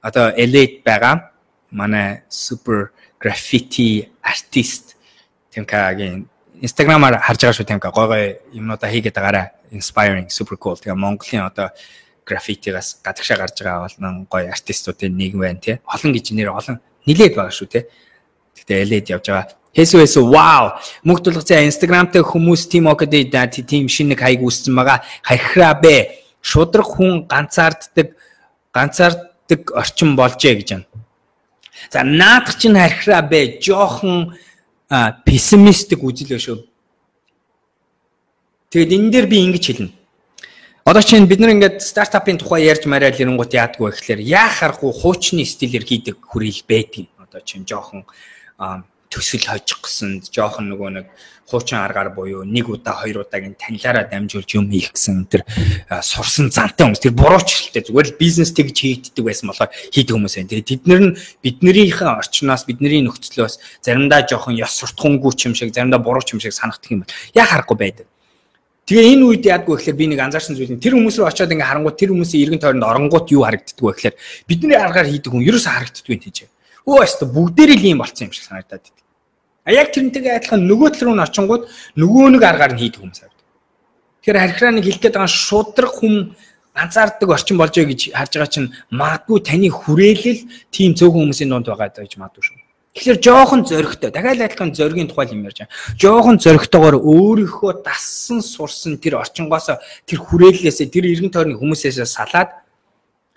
[0.02, 1.32] одоо elite байгаа.
[1.72, 4.96] Манай super graffiti artist
[5.54, 6.30] Тимкагийн
[6.62, 7.92] Instagram-аар харж байгаа шүү Тимка.
[7.92, 9.48] Гой гой юмнуудаа хийгээд байгаарай.
[9.72, 10.78] Inspiring, super cool.
[10.80, 11.70] Тэгээ Монголын одоо
[12.28, 15.80] граффитигаас гадагшаа гарч байгаа олон гоё артистуудын нэг байна тий.
[15.88, 17.84] Олон гэж нэр олон нилээд байгаа шүү тий.
[18.60, 19.56] Гэтэ элед явж байгаа.
[19.72, 20.76] Хэсүү хэсүү вау.
[21.08, 23.32] Мөнх тулгцаа Instagram-тэй хүмүүс team окэдэ
[23.64, 25.06] team шинэ нэг хаяг үүссэн байгаа.
[25.24, 26.26] Хархраа бэ.
[26.42, 28.18] Шудраг хүн ганцаарддаг
[28.74, 30.88] ганцаарддаг орчин болжээ гэж байна.
[31.94, 33.62] За наадах чинь хархраа бэ.
[33.62, 34.36] Жохон
[35.24, 36.60] пессимистик үзэл шүү.
[38.74, 39.97] Тэгэд энэ дээр би ингэж хэлнэ.
[40.88, 45.44] Одоо чинь бид нар ингээд стартапын тухай ярьж мариал ирэнгуут яадгүй гэхэлэр яах аргагүй хуучны
[45.44, 47.12] стилээр хийдэг хүрэл байдгийг.
[47.20, 48.08] Одоо чинь жоохон
[49.12, 51.12] төсөл хожих гэсэн жоохон нөгөө нэг
[51.44, 55.44] хуучин аргаар буюу нэг удаа хоёр удаагийн танилаараа дамжуулж юм хийх гэсэн тэр
[56.00, 60.52] сурсан зантай хүмүүс тэр буруучлалтай зүгээр л бизнес тэгж хийгддэг байсан болохоор хийдэг хүмүүс байна.
[60.56, 66.00] Тэгээд тэд нар нь биднэрийнхээ орчноос бидний нөхцлөөс заримдаа жоохон ёс суртахуунгүй юм шиг заримдаа
[66.00, 67.12] буруу юм шиг санагдах юм байна.
[67.36, 68.08] Яах аргагүй байдаг.
[68.88, 71.68] Тэгээ энэ үед яадгүй гэхээр би нэг анзаарсан зүйл нь тэр хүмүүс рүү очиод ингээ
[71.68, 74.16] харангуут тэр хүмүүсийн эргэн тойронд оронгууд юу харагддггүй гэхээр
[74.48, 76.48] бидний аргаар хийдэг хүн ерөөсөө харагддгүй тийж.
[76.88, 78.98] Өө өстө бүгдээрээ л юм болцсон юм шиг санагдаад байд.
[79.68, 81.64] А яг тэрнтэйгээ адилхан нөгөө тал руу н очингууд
[82.00, 83.44] нөгөө нэг аргаар нь хийдэг хүмүүс авдаг.
[84.24, 86.16] Тэгэхээр харьхрааныг хэлэх гээд байгаа шудраг хүм
[86.72, 91.68] ганцаарддаг орчин болж байгаа гэж харж байгаа чинь магадгүй таны хүрээлэл тийм цөөхөн хүмүүсийн дунд
[91.68, 92.67] байгаа гэж магадгүй шүү.
[92.98, 94.10] Тэгэхээр жоохон зөрөгтэй.
[94.10, 95.74] Дахиад адилхан зөргийн тухай юм ярьж байгаа.
[96.02, 99.70] Жоохон зөрөгтэйгээр өөрийнхөө дассан сурсан тэр орчингоос
[100.10, 102.58] тэр хүрээллээсээ тэр эргэн тойрны хүмүүсээс салаад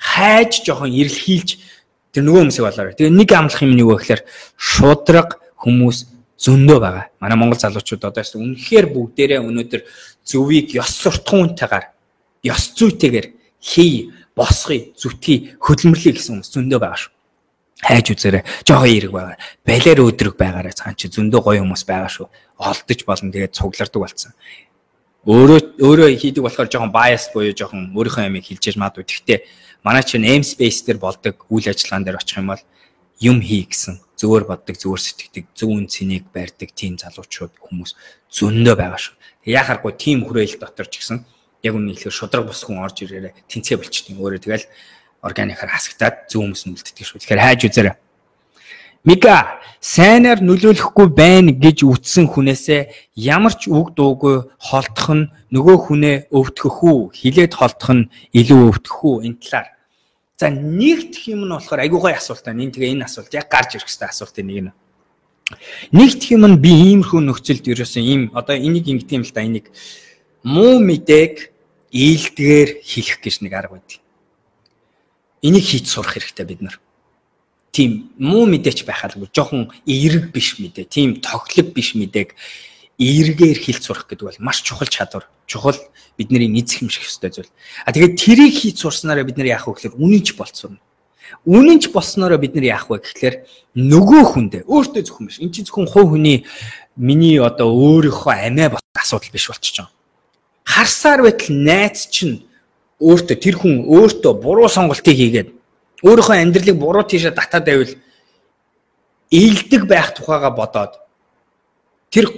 [0.01, 1.61] хайж жоохон эрэлхийлж
[2.17, 2.97] тэр нөгөө хүмүүсийг болоорой.
[2.97, 4.23] Тэгээ нэг амлах юм юу вэ гэхээр
[4.57, 6.09] шудраг хүмүүс
[6.41, 7.05] зөндөө байгаа.
[7.21, 9.83] Манай монгол залуучууд одоо яст үнэхээр бүгдээрээ өнөөдөр
[10.25, 11.93] зөвийг ёс суртахуунтайгаар
[12.49, 13.27] ёс зүйтэйгээр
[13.61, 17.20] хий, босгоё, зүтгэе, хөдөлмөрлөе гэсэн хүмүүс зөндөө байгаа шүү
[17.81, 18.45] хайж үзээрэй.
[18.65, 19.37] Жохоо эрэг байгаа.
[19.65, 20.75] Балиар өдрөг байгаарай.
[20.77, 22.29] Цаан чи зөндөө гоё хүмүүс байгаа шүү.
[22.61, 23.33] Олдож болно.
[23.33, 24.33] Тэгээд цуглардаг болсон.
[25.29, 29.05] Өөрөө өөрөө хийдэг болохоор жоохон bias буюу жоохон өөрийнхөө амийг хилжээж магадгүй.
[29.05, 29.39] Гэхдээ
[29.85, 32.63] манай чинь aim space дээр болдог үйл ажиллагаан дээр очих юм бол
[33.21, 37.93] юм хий гэсэн зөвөр боддог, зөвөр сэтгэдэг, зөв үн цэнийг барьдаг тийм залуучууд хүмүүс
[38.33, 39.17] зөндөө байгаа шүү.
[39.45, 41.25] Яхааргүй тийм хүрээлэл дотор ч гэсэн
[41.65, 44.17] яг үнэ хэлэхээр шудраг бос хүн орж ирээрээ тэнцээ болчихдээ.
[44.17, 44.65] Өөрөө тэгэл
[45.21, 47.21] органикаар хасагтаад зөв хүмүүс нь үлддэг шүү.
[47.21, 47.97] Тэгэхээр хайж үзээрэй.
[49.05, 56.17] Мика сайнаар нөлөөлөхгүй байна гэж үтсэн хүнээсээ ямар ч үг дуугүй холдох нь нөгөө хүнээ
[56.29, 59.69] өвдгөх үү, хилээд холдох нь илүү өвдгөх үү энэ талаар.
[60.37, 62.65] За нэгдэх юм нь болохоор айгуугай асуулт байна.
[62.65, 64.73] Энэ тэгээ энэ асуулт яг гарч ирэх хэвээр асуултын нэг нь.
[65.93, 69.69] Нэгдэх юм нь би иймэрхүү нөхцөлд ерөөсөн ийм одоо энийг ингэдэм л да энийг
[70.45, 71.53] муу мэдээг
[71.93, 74.00] ээлдгээр хэлэх гэж нэг арга байдаг.
[75.43, 76.81] Энийг хийж сурах хэрэгтэй бид нар.
[77.73, 82.35] Тийм муу мэдээч байхаалгүй жоохон эерэг биш мэдээ, тийм тоглог биш мэдээг
[83.01, 85.25] эергээр хэлж сурах гэдэг бол маш чухал чадвар.
[85.47, 85.79] Чухал
[86.21, 87.53] бидний эзэх юм шиг хэвээр зүйл.
[87.87, 90.77] А тэгээд тэрийг хийж сурснараа бид нар яах вэ гэхээр үнэнч болцсон.
[91.49, 93.35] Үнэнч болсноороо бид нар яах вэ гэхээр
[93.73, 95.41] нөгөө хүндээ өөртөө зөвхөн биш.
[95.41, 96.45] Энд чинь зөвхөн хувь хүний
[97.01, 99.89] миний одоо өөрийнхөө амиа бот асуудал биш байгаа.
[100.69, 102.45] Харсаар байтал найз чинь
[103.01, 105.49] өөртөө тэр хүн өөртөө буруу сонголтыг хийгээд
[106.05, 107.93] өөрийнхөө амьдралыг буруу тийшээ татаад байвал
[109.33, 111.01] ээлдэг байх тухайга бодоод
[112.13, 112.29] тэр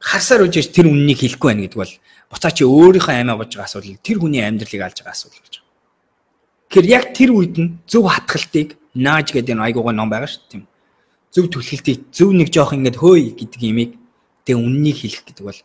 [0.00, 1.94] харсаар үжиж тэр үннийг хэлэхгүй байна гэдэг бол
[2.32, 5.68] буцаа чи өөрийнхөө аймаа бож байгаа асуудал тэр хүний амьдралыг алж байгаа асуудал гэж байна.
[6.70, 10.64] Тэгэхээр яг тэр үед нь зөв хатгалтыг нааж гэдэг энэ айгуугаа ном байгаа шүү дээ.
[11.30, 13.90] Зөв түлхэлтийг зөв нэг жоох ингэж хөөй гэдэг имийг
[14.46, 15.60] тэг үннийг хэлэх гэдэг бол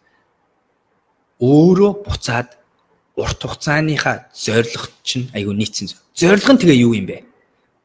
[1.42, 2.58] өөрөө буцаад
[3.16, 5.88] урт хугацааныхаа зорилго чинь айгүй нийцсэн.
[6.12, 7.24] Зорилго нь тэгээ юу юм бэ?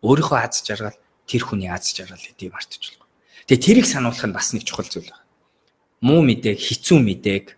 [0.02, 3.06] Өөрийнхөө аз жаргал тэр хүний аз жаргал гэдгийг мартаж болохгүй.
[3.46, 5.22] Тэгээ тэрийг сануулах нь бас нэг чухал зүйл байна.
[6.02, 7.54] Муу мэдээг, хизүү мэдээг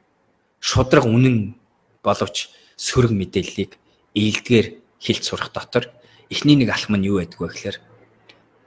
[0.61, 1.57] шудраг үнэн
[2.05, 3.81] боловч сөрөг мэдээллийг
[4.13, 4.67] ээлдгээр
[5.01, 5.89] хэлж сурах дотор
[6.29, 7.77] эхний нэг алхам нь юу байдг вэ гэхээр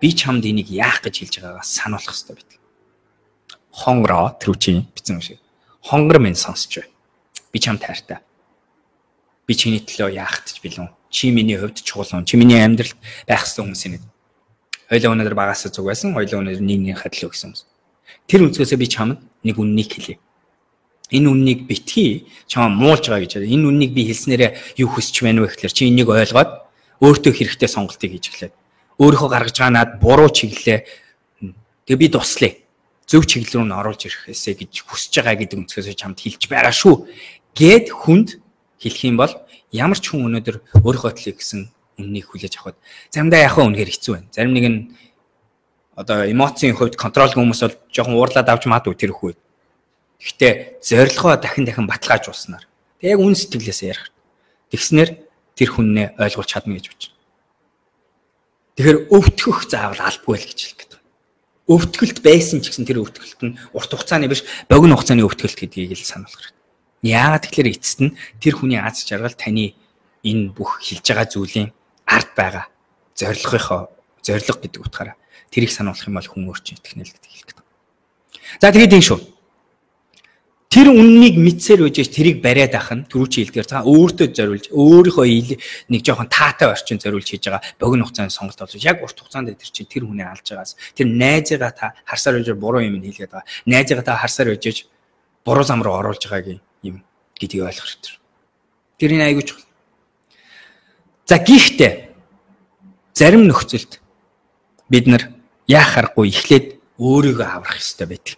[0.01, 2.59] би чамд энийг яах гэж хэлж байгаагаа сануулах хэрэгтэй байдаг.
[3.69, 5.37] Хонгороо тэр үчи бичсэн шиг.
[5.85, 6.89] Хонгор минь сонсч бай.
[7.51, 8.25] Би чам тайртай
[9.47, 10.89] би чиний төлөө яах гэж билүүн.
[11.09, 12.25] Чи миний хувьд чухал хүн.
[12.25, 12.97] Чи миний амьдралд
[13.29, 14.03] байх ёстой хүмүүс юм.
[14.89, 16.17] Хоёлаа өнөөдөр багасаа зүг байсан.
[16.17, 17.63] Хоёлаа өнөөдөр нэгнийхээ төлөө гэсэн хүмүүс.
[18.25, 20.17] Тэр үнцгөөсөө би чамд нэг үннийг хэлье.
[21.13, 23.45] Энэ үннийг битгий чам муулж байгаа гэж.
[23.45, 26.65] Энэ үннийг би хэлснээрээ юу хүсч байна вэ гэхээр чи энийг ойлгоод
[27.05, 28.51] өөртөө хэрэгтэй сонголтыг хийж эхлэв.
[28.97, 30.79] Өөрийнхөө гаргаж байгаа над буруу чиглэлээ
[31.85, 32.53] тэгээ би туслая.
[33.05, 37.05] Зөв чиглэл рүү н оруулж ирэхээсэ гэж хүсэж байгаа гэдэг үнцгөөсөө чамд хэлж байгаа шүү.
[37.53, 38.41] Гэт хүнд
[38.85, 39.33] хэлэх юм бол
[39.73, 41.61] ямар ч хүн өнөөдөр өөрийнхөө төлөй гэсэн
[41.97, 42.77] үннийг хүлээж авахд
[43.09, 44.29] заримдаа яг үнэхээр хэцүү байна.
[44.31, 44.79] Зарим нэг нь
[45.95, 49.33] одоо эмоцийн хувьд контролгүй хүмүүс бол жоохон уурлаад авч маадгүй тэр хүү.
[50.19, 52.67] Гэхдээ зорилгоо дахин дахин баталгаажуулснаар
[52.99, 54.11] тэг яг үн сэтгэлээсээ ярих.
[54.71, 55.09] Тэгснэр
[55.55, 57.13] тэр хүннээ ойлгуулж чадна гэж бодчих.
[58.75, 61.01] Тэгэхээр өвтгөх заавал албагүй л гэж хэлэх гэдэг.
[61.71, 66.03] Өвтгөлт байсан ч гэсэн тэр өвтгөлт нь урт хугацааны биш богино хугацааны өвтгөлт гэдгийг л
[66.03, 66.64] сануулах хэрэгтэй.
[67.05, 69.77] Яагаад тэгэхээр эцэст нь тэр хүний аз жаргал таны
[70.25, 71.69] энэ бүх хэлж байгаа зүйлийн
[72.09, 72.65] ард байгаа
[73.13, 73.93] зорилгынхоо
[74.25, 75.15] зорилго гэдэг утгаараа
[75.53, 77.65] тэрийг сануулах юм бол хүн өөрчн итгэнэ л гэдэг хэлэх гэдэг.
[78.57, 79.19] За тэгээд энэ шүү.
[80.75, 86.01] Тэр үннийг мэдсээр үжиж тэрийг бариад ах нь түрүүчийн хэлдгээр цаа өөртөө зориулж өөрийнхөө нэг
[86.03, 89.87] жоохон таатай орчин зориулж хийж байгаа богино хугацааны сонголт болж яг урт хугацаанд тэр чинь
[89.87, 93.47] тэр хүнээ алж байгаас тэр найзыгаа та харсаар үжиж буруу юм хэлгээд байгаа.
[93.63, 94.91] Найзыгаа та харсаар үжиж
[95.47, 96.61] буруу зам руу оруулж байгааг юм
[97.39, 98.13] гэдгийг ойлгох хэрэгтэй.
[98.99, 99.67] Тэр энэ айгүй чухал.
[101.25, 102.13] За гихтээ
[103.13, 103.99] зарим нөхцөлд
[104.89, 105.23] бид нар
[105.67, 106.65] яах аргагүй эхлээд
[106.99, 108.35] өөрийгөө аврах хэрэгтэй байдаг.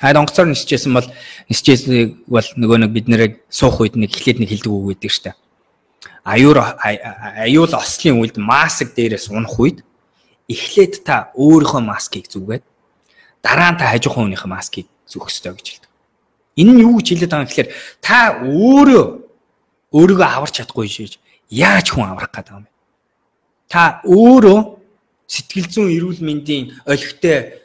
[0.00, 1.08] Хаад онгоцоор нисчээсэн бол
[1.48, 5.32] нисчээсийг бол нөгөө нэг бид нэрийг суух үед нэг эхлээд нэг хилдэг үг гэдэг штэ.
[6.26, 6.58] Аюур
[7.40, 9.86] аюул ослын үед маск дээрээс унах үед
[10.50, 12.64] эхлээд та өөрийнхөө маскыг зүгээд
[13.42, 15.85] дараа нь та хажуухан хүнийхээ маскыг зүүх ёстой гэж хэлдэг.
[16.56, 19.04] Энэ нь юу гэж хэлээд байгаа юм гэхээр та өөрөө
[19.92, 21.20] өөрийгөө аварч чадахгүй шийж
[21.52, 22.72] яаж хүн аврах байгаа юм бэ?
[23.68, 24.58] Та өөрөө
[25.28, 27.60] сэтгэл зүйн эрүүл мэндийн олигтой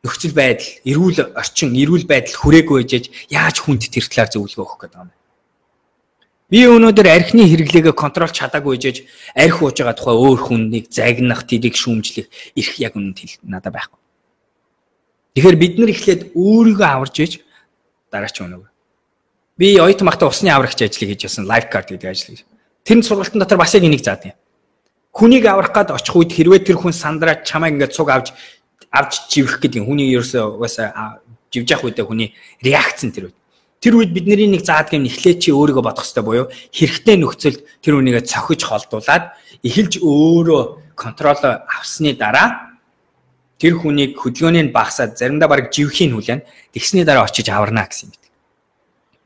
[0.00, 5.04] нөхцөл байдал, эрүүл орчин, эрүүл байдал хүрээгүй байж яаж хүнд тэр талаар зөвлөгөө өгөх байгаа
[5.04, 5.18] юм бэ?
[6.50, 9.04] Би өнөөдөр архины хэрэглээгээ контрол чадаагүй жиж
[9.36, 12.26] арх ууж байгаа тухай өөр хүнийг загнах, тэрийг шүүмжлэх
[12.58, 14.00] эрх яг үнэнд надад байхгүй.
[15.38, 17.32] Тэгэхээр бид нар эхлээд өөрийгөө аварж иж
[18.10, 18.66] дараа ч өнөг.
[19.56, 22.42] Би оюут махта усны аврагч ажлыг хийж байсан лайф карт гэдэг ажил.
[22.84, 24.34] Тэр нь сургалтын дотор бас яг энийг заадаг.
[25.12, 28.32] Хүнийг аврах гад очих үед хэрвээ тэр хүн сандраад чамайг ингээд цуг авч
[28.90, 33.36] авч живэх гэдэг хүний ерөөсөө угаасаа живж явах үедээ хүний реакц нь тэр үед.
[33.80, 37.94] Тэр үед бидний нэг заадаг юм эхлээ чи өөрийгөө бодох хэрэгтэй буюу хэрэгтэй нөхцөлд тэр
[37.98, 39.34] үнийгээ цохиж холдуулаад
[39.64, 40.62] эхэлж өөрөө
[40.94, 42.69] контрол авсны дараа
[43.60, 46.40] тэр хүнийг хөдөлгөөний нь багасаад заримдаа баг живхийн хүлэн
[46.72, 48.16] тэгсний дараа очиж аварна гэсэн юм.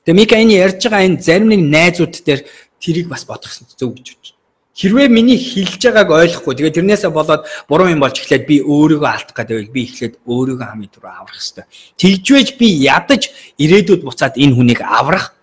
[0.05, 2.43] Тэгээ Мика энэ ярьж байгаа энэ зарим нэг найзууд дээр
[2.83, 4.35] тэрийг бас бодох зөв гэж бодож
[4.75, 9.39] Хэрвээ миний хэлж байгааг ойлгохгүй тэгээд тэрнээсээ болоод буруу юм болж эхлээд би өөрийгөө алдах
[9.39, 11.65] гэдэг би эхлээд өөрийгөө хамгийн түрүү аврах хэрэгтэй.
[11.95, 15.39] Тэгжвэж би ядаж ирээдүйд буцаад энэ хүнийг аврах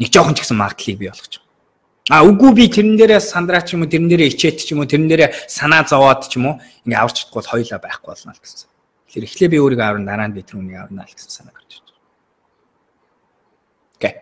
[0.00, 1.45] нэг жоохон ч гэсэн магадлалыг бий болгож.
[2.06, 4.90] А үгүй би тэрэн дээрээ сандраа ч юм уу тэрэн дээрээ ичээд ч юм уу
[4.90, 6.54] тэрэн дээрээ санаа зовоод ч юм уу
[6.86, 8.68] ингээ аварч чадахгүй бол хоёлаа байхгүй болно л гэсэн.
[9.10, 11.82] Тэгэхээр эхлээ би өөрийгөө аврын дараа нь би тэр хүнийг аврна л гэсэн санаа гарч
[11.82, 12.02] ирж байна.
[13.98, 14.14] Окей.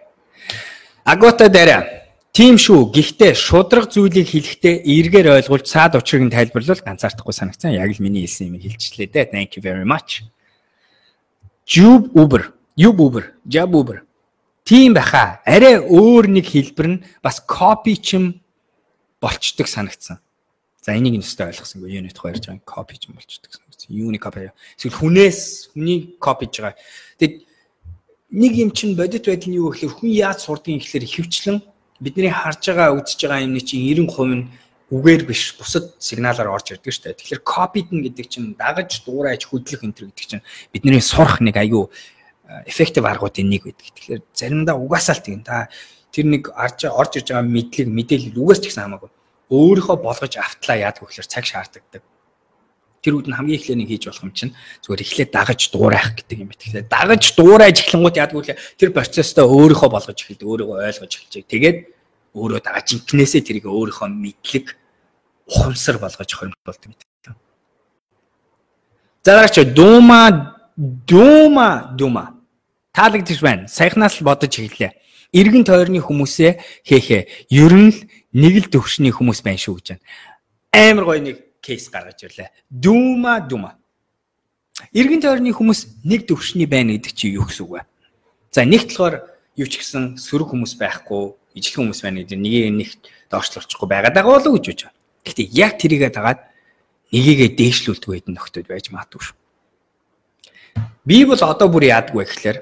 [1.04, 2.04] Агота дээр
[2.34, 2.90] Тийм шүү.
[2.90, 7.78] Гэхдээ шудраг зүйлийг хэлэхдээ эргээр ойлгуулж цаад учрыг нь тайлбарлавал ганцаардахгүй санагцсан.
[7.78, 9.30] Яг л миний хэлсэн юм хэлчихлээ дээ.
[9.30, 10.26] Thank you very much.
[11.62, 14.02] Jube Uber, Jube Uber, Jab Uber.
[14.64, 15.44] Тийм баха.
[15.44, 18.40] Арай өөр нэг хэлбэр нь бас copy чим
[19.20, 20.24] болчдөг санагцсан.
[20.80, 23.92] За энийг өстой ойлгосонгүй юуны тухай ярьж байгаа copy чим болчдөг санагцсан.
[23.92, 24.48] Юуны copy?
[24.80, 26.80] Эсвэл хүнээс хүний copyж байгаа.
[27.20, 27.44] Тэгэд
[28.32, 31.60] нэг юм чинь бодит байдал нь юу гэхээр хүн яаж сурдгийг гэхээр хөвчлэн
[32.00, 34.48] бидний харж байгаа үзэж байгаа юмны чинь 90% нь
[34.88, 37.20] үгээр биш бусад сигналаар орж ирдэг шүү дээ.
[37.20, 41.56] Тэгэхээр копид нь гэдэг чинь дагаж дуурайж хөдлөх энэ төр гэдэг чинь бидний сурах нэг
[41.60, 41.92] аюу
[42.66, 43.88] эффектив аргуудын нэг байдаг.
[43.94, 45.68] Тэгэхээр заримдаа угаасаа л тийм та
[46.12, 49.10] тэр нэг орж орж ирж байгаа мэдлэг мэдээлэл үгээс ч гэсэн хамаагүй
[49.50, 52.04] өөрийнхөө болгож автлаа яадаг гэхээр цаг шаарддаг
[53.04, 56.38] тэр үед нь хамгийн эхлээ нэг хийж болох юм чинь зүгээр эхлээд дагаж дуурайх гэдэг
[56.40, 56.60] юм байна.
[56.64, 58.56] Тэгэхээр дагаж дуурайж эхлэнгууд яадаг вэ?
[58.80, 61.44] Тэр процесстой өөрийнхөө болгож эхэлдэг, өөрийгөө ойлгож эхэлж.
[61.44, 61.78] Тэгээд
[62.32, 64.66] өөрөө дагаж инкнээсээ тэрийг өөрийнхөө мэдлэг
[65.44, 67.36] ухамсар болгож хөрөнгөлдөг гэдэг.
[69.20, 70.56] Зараач дума
[71.04, 72.33] дума дума
[72.94, 73.68] таалагдчих байна.
[73.68, 74.94] Саяхнаас л бодож эхэллээ.
[75.34, 77.50] Иргэн тойрны хүмүүсээ хээхээ.
[77.50, 77.98] Ер нь л
[78.30, 80.04] нэг л төвшний хүмүүс байна шүү гэж байна.
[80.70, 82.54] Амар гоё нэг кейс гаргаж ирлээ.
[82.70, 83.74] Дума дума.
[84.94, 87.82] Иргэн тойрны хүмүүс нэг төвшний байна гэдэг чи юу гэсэн үг вэ?
[88.54, 89.26] За нэгт болохоор
[89.58, 92.90] юу ч гэсэн сөрөг хүмүүс байхгүй, ижил хүмүүс байна гэдэг нэгийг нэг
[93.30, 94.98] доошлуулчихгүй байгаад байгаа болов уу гэж бодож байна.
[95.26, 96.40] Гэхдээ яг тэрийгээ дагаад
[97.14, 99.36] нэгийгээ дээшлүүлдэг байдэн нөхдөд байж магадгүй шүү.
[101.06, 102.58] Би бол одоо бүр яадаг вэ гэхээр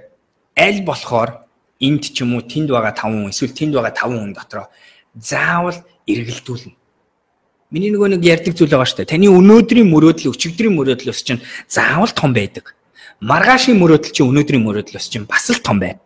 [0.56, 1.46] аль болохоор
[1.80, 4.66] энд ч юм уу тэнд байгаа 5 хүн эсвэл тэнд байгаа 5 хүн дотроо
[5.18, 6.76] заавал эргэлдүүлнэ.
[7.72, 9.12] Миний нөгөө нэг ярьдаг зүйл байгаа шүү дээ.
[9.16, 12.76] Таны өнөөдрийн мөрөөдөл өчигдрийн мөрөөдлөөс чинь заавал том байдаг.
[13.24, 15.96] Маргаашийн мөрөөдөл чинь өнөөдрийн мөрөөдлөөс чинь бас л том байна.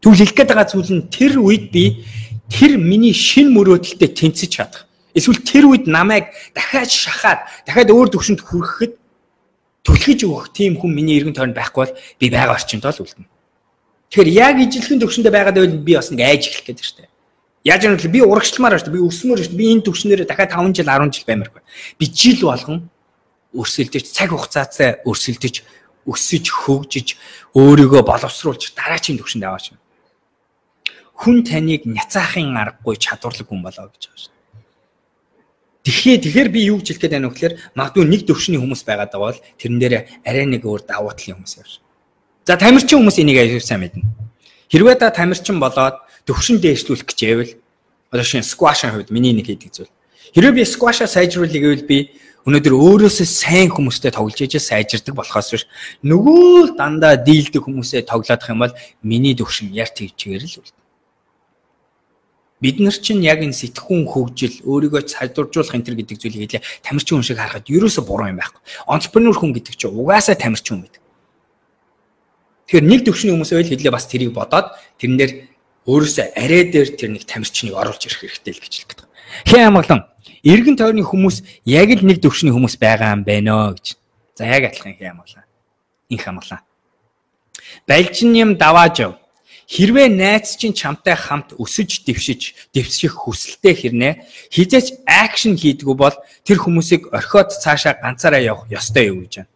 [0.00, 2.00] Тэгвэл хэлэх гээд байгаа зүйл нь тэр үед би
[2.48, 4.88] тэр миний шин мөрөөдөлтөд тэнцэж чадах.
[5.12, 8.92] Эсвэл тэр үед намайг дахиад шахаад дахиад өөр төвшөнд хүрэхэд
[9.84, 13.28] түлхэж өгөх тийм хүн миний эргэн тойронд байхгүй бол би байгаа орчинд л үлдэнэ.
[14.10, 17.10] Тэгэхээр яг ижилхэн төвшөндөө байгаад байвал би бас нэг айж эхлэх байна шүү дээ.
[17.62, 18.10] Яаж юм бэ?
[18.10, 18.96] Би урагшламаар шүү дээ.
[18.98, 19.54] Би өсмөр шүү.
[19.54, 21.62] Би энэ төвшнээр дахиад 5 жил 10 жил баймаргүй.
[21.94, 22.90] Би жил болгон
[23.54, 25.62] өрсөлдөж, цаг хугацаасаа өрсөлдөж,
[26.10, 27.08] өсөж, хөгжиж,
[27.54, 29.78] өөрийгөө боловсруулж дараачийн төвшөнд аваач.
[31.20, 34.34] Хүн таныг няцаахын аргагүй чадварлаг хүн болоо гэж байгаа шүү.
[35.86, 39.12] Тэгэхээр тэгэхээр би юу гэж хэлэх гээд байна вэ гэхээр магадгүй нэг төвшний хүмүүс байгаад
[39.14, 39.94] байгаа бол тэрэн дээр
[40.24, 41.72] арай нэг өөр давуу талын хүмүүс явж.
[42.44, 44.04] За тамирчин хүмүүс энийг аюул сайн мэднэ.
[44.72, 47.52] Хэрвээ та тамирчин болоод төвшин дээшлүүлэх гэж байвал
[48.10, 49.92] одоо шинэ squash-ын хувьд миний нэг хийдэг зүйл.
[50.32, 52.16] Хэрвээ би squash-а сайжруулах гэвэл би
[52.48, 55.64] өнөөдөр өөрөөсөө сайн хүмүүстэй тоглож ижээ сайжирдаг болохоос биш
[56.00, 58.74] нөгөө дандаа дийлдэг хүмүүсээ тоглоодох юм бол
[59.04, 60.80] миний төвшин яар тэгчээр л үлдэнэ.
[62.60, 66.64] Бид нар чинь яг энэ сэтгхүүн хөгжил өөрийгөө сайдуржуулах энэ төр гэдэг зүйлийг хэлээ.
[66.84, 68.60] Тамирчин хүн шиг харахад ерөөсө буруу юм байхгүй.
[68.84, 70.99] Entrepreneur хүн гэдэг чинь угаасаа тамирчин хүн гэдэг.
[72.70, 75.32] Тэгэхээр нэг төвшний хүмүүс байл хэлээ бас тэрийг бодоод тэрэн дээр
[75.90, 79.06] өөрөөсөө арай дээр тэр нэг тамирчныг оруулж ирэх хэрэгтэй л гэж хэлэх гэдэг.
[79.50, 80.00] Хэн амгалан
[80.46, 83.98] эргэн тойрны хүмүүс яг л нэг төвшний хүмүүс байгаа юм байна гэж.
[84.38, 85.50] За яг адилхан хэн амгалан.
[86.10, 86.62] инх амглаа.
[87.86, 89.12] Балжин юм давааж яв.
[89.70, 94.14] Хэрвээ найз чинь чамтай хамт өсөж дэвшиж, дэвсгэх хүсэлтэй хэрнээ
[94.50, 99.50] хизээч акшн хийдгүү бол тэр хүмүүсийг орхиод цаашаа ганцаараа явах ёстой юу гэж байна.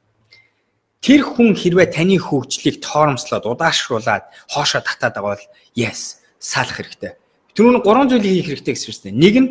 [1.05, 5.47] Тэр хүн хэрвээ таны хөгжлийг тоормслоод удаашруулад хоошоо татаад байгаа бол
[5.77, 7.21] yes, салах хэрэгтэй.
[7.53, 9.21] Тэр нь гурван зүйлийг хийх хэрэгтэй гэсэн юм.
[9.21, 9.49] Нэг нь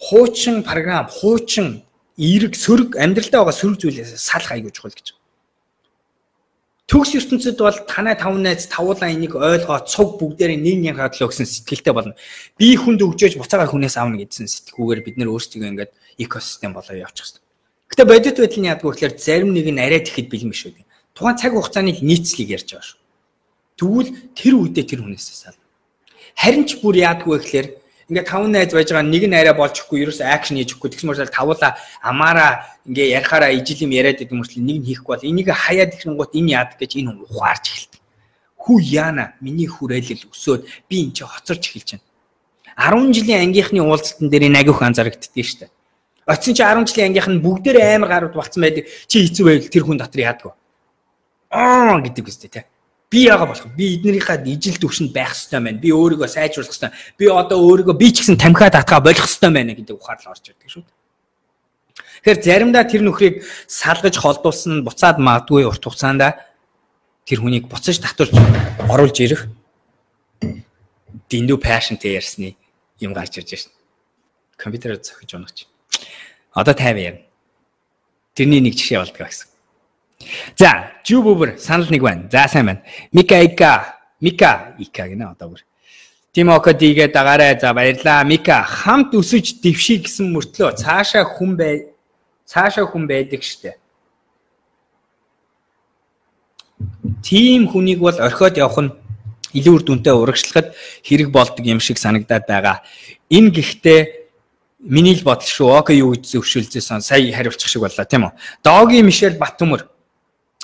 [0.00, 1.84] хуучин програм, хуучин
[2.16, 5.12] эерэг сөрөг амьдралдаа байгаа сөрөг зүйлээс салах аягүй чухал гэж.
[6.88, 11.44] Төгс ертөнцид бол танай тав найз тавуулаа энийг ойлгоо цуг бүгдээрээ нэг нэг хадлаа гэсэн
[11.44, 12.16] сэтгэлтэй болно.
[12.56, 17.44] Би хүнд өгчөөж буцаагаар хүнээс авна гэдсэн сэтгүүгээр бид нэр өөрсдөө ингээд экосистем болоо явуучих.
[17.96, 20.84] Гэтэ бодит байдал нь яадгүй гэхээр зарим нэг нь арай тэгэхэд бэлэн биш үү.
[21.16, 23.00] Тухайн цаг хугацааны нийцлийг ярьж байгаа шүү.
[23.80, 25.64] Тэгвэл тэр үедээ тэр хүнээс сална.
[26.36, 27.66] Харин ч бүр яадгүй гэхээр
[28.12, 31.80] ингээ таван найз байж байгаа нэг нь арай болчихгүй ерөөс акшн хийчихгүй тэгс мөрсөл тавуулаа
[32.04, 36.36] амаараа ингээ ярихаараа ижил юм яриад идэм мөрсөл нэг нь хийхгүй бол энийг хаяад ихэнгуут
[36.36, 38.00] энэ яадаг гэж энэ хүн ухаарч эхэлдэг.
[38.60, 42.04] Хүү яана миний хүрээлэл өсөөд би энэ чи хоцорч эхэлж байна.
[42.76, 45.72] 10 жилийн ангийнхны уулзалтан дээр энэ агиух анзаарэгддээ штэ.
[46.26, 48.90] Очсон чи 10 жилийн ангийнх нь бүгдээр амар гарууд болцсон байдаг.
[49.06, 50.54] Чи хэцүү байвал тэр хүн дотор яадаг.
[51.50, 52.66] Аа гэдэг үстэй те
[53.10, 55.78] би яага болох би эднэрийнхээ ижил төвшөнд байх хэрэгтэй байна.
[55.78, 56.92] Би өөрийгөө сайжруулах хэрэгтэй.
[57.18, 60.68] Би одоо өөрийгөө би ч гэсэн тамхиа татгаа болох хэрэгтэй байна гэдэг ухаал орж ирдэг
[60.68, 60.84] шүү.
[62.26, 66.34] Тэгэхээр заримдаа тэр нөхрийг салгаж холдуулсан нь буцаад магадгүй урт хугацаанд
[67.22, 68.34] тэр хүнийг буцаж татварч
[68.90, 69.46] оруулж ирэх
[71.30, 72.58] дэндүү пашнтэй ярьсны
[72.98, 73.72] юм гарч ирж шин.
[74.58, 75.70] Компьютерээр зохиж унаач.
[76.52, 77.20] Одоо 50 ярина.
[78.34, 79.48] Тэрний нэг жишээ болдгоо гэсэн.
[80.56, 82.28] За, Жубүбэр санал нэг байна.
[82.30, 82.82] За сайн байна.
[83.12, 85.60] Мика Ика, Мика Ика гэнэ одоо бүр.
[86.32, 87.58] Тимоко дигээ дагаарай.
[87.60, 88.24] За баярлаа.
[88.24, 91.96] Мика хамт өсөж дэвший гэсэн мөртлөө цаашаа хүн бай
[92.46, 93.76] цаашаа хүн байдаг штэ.
[97.22, 98.94] Тим хүнийг бол орхиод явах нь
[99.56, 102.84] илүү үр дүнтэй урагшлахад хэрэг болдог юм шиг санагдаад байгаа.
[103.30, 104.00] Энэ гэхдээ
[104.86, 105.74] миний л бодол шүү.
[105.82, 108.32] Окей юу гэж зөвшөөлжсэн сая хариулчих шиг боллоо тийм үү.
[108.62, 109.90] Доги Мишель Батүмөр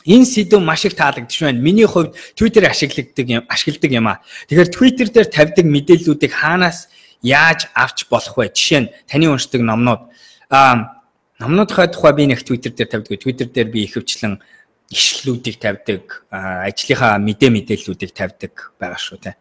[0.05, 1.61] Энэ сэдв маш их таалагдж байна.
[1.61, 4.21] Миний хувьд Twitter ашигладаг юм, ашигладаг юм аа.
[4.49, 6.89] Тэгэхээр Twitter дээр тавьдаг мэдээллүүдийг хаанаас
[7.23, 8.51] яаж авч болох вэ?
[8.51, 10.11] Жишээ нь таны уншдаг номнууд
[10.51, 11.07] аа
[11.39, 13.23] номнуудынхаа тухай би нэг Twitter дээр тавьдаг.
[13.23, 14.43] Twitter дээр би ихэвчлэн
[14.91, 19.39] ишлэлүүдийг тавьдаг, ажлынхаа мэдээ мэдээллүүдийг тавьдаг байгаа шүү те.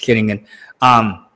[0.00, 0.42] Тэгэхээр ингээд
[0.80, 1.28] аа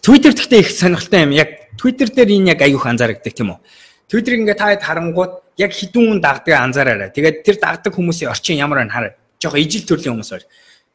[0.00, 1.34] Twitter гэхдээ их сонирхолтой юм.
[1.34, 3.60] Яг Twitter дээр энэ яг аюух анзаардаг тийм үү?
[4.08, 7.10] Twitter ингээд та харангууд яг хідүүн дагдаг анзаараарай.
[7.12, 9.12] Тэгээд тэр дагдаг хүмүүсийн орчин ямар байна хараа.
[9.42, 10.48] Жохо ижил төрлийн хүмүүс байна.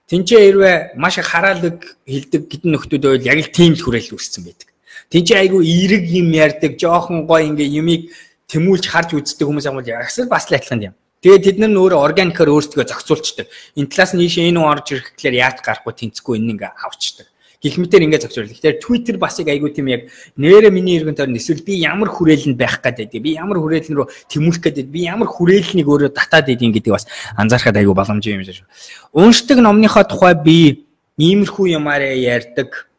[0.08, 1.78] Тинчээ хэрвээ маш их хараалаг
[2.08, 4.70] хилдэг гидэн нөхдүүд байвал яг л тийм л хүрээлэл үүссэн байдаг.
[5.12, 8.12] Тинчээ айгүй эерэг юм ярьдаг, жоохон гой ингээ юмыг
[8.52, 10.96] тэмүүлж харж үздэг хүмүүс юм бол ясэл бас л адилхан юм.
[11.22, 13.48] Тэгээд тэд нар өөрөө органикаар өөрсдөө зохицуулчдаг.
[13.78, 17.32] Энэ талаас нь ийшээ энэ орж ирэх гэхээр яаж гарахгүй тэнцэхгүй энэ ингээ авчдаг
[17.62, 18.50] гих мэтэр ингээд зогсвол.
[18.50, 22.58] Тэгэхээр Twitter бас яг айгүй тийм яг нэрэ миний иргэн тойрон эсвэл би ямар хүрээлэнд
[22.58, 23.22] байх гэдэг.
[23.22, 24.90] Би ямар хүрээлэн рүү тэмүүлэх гэдэг.
[24.90, 27.06] Би ямар хүрээлнийг өөрөө татаад идэх гэдэг бас
[27.38, 28.66] анзаархад айгүй боломжтой юм шиг.
[29.14, 30.90] Уншдаг номныхоо тухай би
[31.22, 32.90] иймэрхүү юмараа ярьдаг.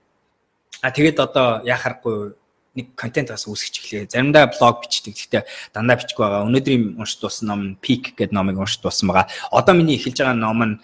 [0.78, 2.38] А тэгээд одоо яхахгүй
[2.78, 4.06] нэг контент бас үүсгэж эхлэе.
[4.08, 5.12] Заримдаа блог бичдэг.
[5.18, 5.42] Гэхдээ
[5.74, 6.46] дандаа бичихгүй байгаа.
[6.46, 9.28] Өнөөдрийн уншд дууссан ном Peak гэдэг номыг уншд дууссан байгаа.
[9.50, 10.74] Одоо миний эхэлж байгаа ном нь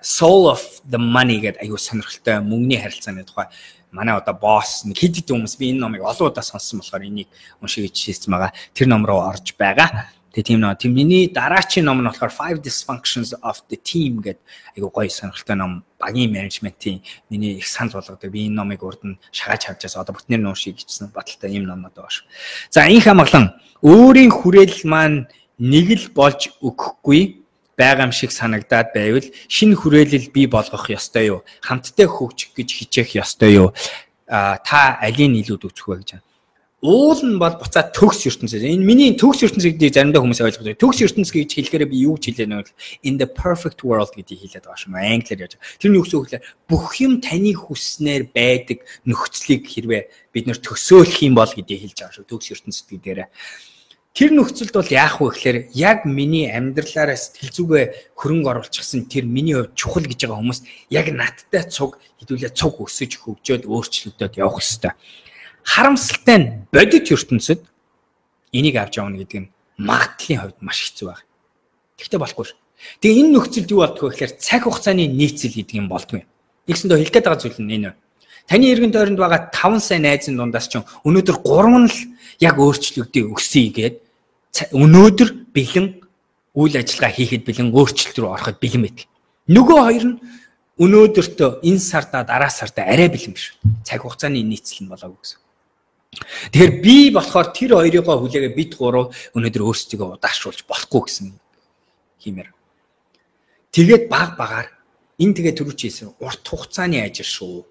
[0.00, 3.52] soul of the money гэдэг аюу сонирхолтой мөнгөний харилцааны тухай
[3.92, 7.28] манай одоо босс нэг хэд хэдэн хүмүүс би энэ номыг олон удаа сонссон болохоор энийг
[7.60, 8.54] уншиж хийсэн байгаа.
[8.72, 10.08] Тэр ном руу орж байгаа.
[10.30, 10.76] Тэгээ тийм ном.
[10.78, 14.40] Тийм миний дараачийн ном нь болохоор Five Dysfunctions of the Team гэдэг
[14.78, 15.82] айгуу гоё сонирхолтой ном.
[15.98, 18.30] Багийн менежментийн миний их санал болгодог.
[18.30, 21.98] Би энэ номыг урд нь шагааж харжаас одоо бүтнээр нь уншиж гिचсэн баталтай ийм номнод
[21.98, 22.26] байгаа шүү.
[22.70, 25.26] За энэ хамглан өөрийн хүрээлэл маань
[25.58, 27.39] нэг л болж өгөхгүй
[27.80, 31.40] байгаа юм шиг санагдаад байвал шинэ хүрээлэл бий болгох ёстой юу?
[31.64, 33.68] Хамтдаа хөгжих гэж хичээх ёстой юу?
[34.28, 36.28] А та алийн нийлүүд үзэх вэ гэж байна.
[36.80, 38.64] Уул нь бол буцаад төгс ертөнцөөс.
[38.64, 40.80] Энэ миний төгс ертөнц гэдгийг заримдаа хүмүүс ойлгож байна.
[40.80, 42.64] Төгс ертөнц гэж хэлэхээр би юу гэж хэлээ нэ
[43.04, 44.96] in the perfect world гэдгийг хэлээд байгаа шүү.
[44.96, 45.60] Англиар яаж.
[45.76, 46.40] Тэрний үгс өгөхлээр
[46.72, 52.16] бүх юм таны хүснээр байдаг нөхцөлийг хэрвээ бид нэр төсөөлөх юм бол гэдгийг хэлж байгаа
[52.16, 52.32] шүү.
[52.32, 53.28] Төгс ертөнцид гэдгээрээ.
[54.10, 57.84] Тэр нөхцөлд бол яах вэ гэхээр яг миний амьдралаараа сэтгэл зүгээ
[58.18, 63.22] хөрөнгө оруулчихсан тэр миний хувьд чухал гэж байгаа хүмүүс яг надтай цуг хэдүүлээ цуг өсөж
[63.22, 64.92] хөгжөөд өөрчлөгдөд явах хэрэгтэй.
[65.62, 67.62] Харамсалтай нь бодит ертөнцид
[68.50, 71.26] энийг авч явна гэдэг нь магадлалын хувьд маш хэцүү байна.
[72.02, 72.46] Тэгтээ болохгүй.
[72.98, 76.26] Тэгээ энэ нөхцөлд юу болдгоо гэхээр цаг хугацааны нийцэл гэдэг юм болдгоо.
[76.66, 77.94] Нэгсэндээ хэлгээд байгаа зүйл нь энэ.
[78.48, 81.98] Таны эргэн тойронд байгаа 5 сая найзын дундаас ч өнөөдөр 3 нь л
[82.40, 83.94] яг өөрчлөгдөе өсөе гэд
[84.72, 85.86] өнөөдөр бэлэн
[86.54, 89.06] үйл ажиллагаа хийхэд бэлэн өөрчлөлт рүү ороход бэлэн байдаг.
[89.46, 90.16] Нөгөө хоёр нь
[90.80, 93.54] өнөөдөртөө энэ сарда дараа сарда арай бэлэн биш.
[93.84, 95.40] Цаг хугацааны нийцэл нь болоогүй гэсэн.
[96.50, 101.26] Тэгэхээр би болохоор тэр хоёрыгоо хүлээгээ бид гурав өнөөдөр өөрсдийгөө удаашруулж болохгүй гэсэн
[102.18, 102.50] хиймээр.
[103.70, 104.68] Тэгээд баг багаар
[105.22, 107.62] энэ тэгээ төрүүч хийсэн урт хугацааны ажил шүү.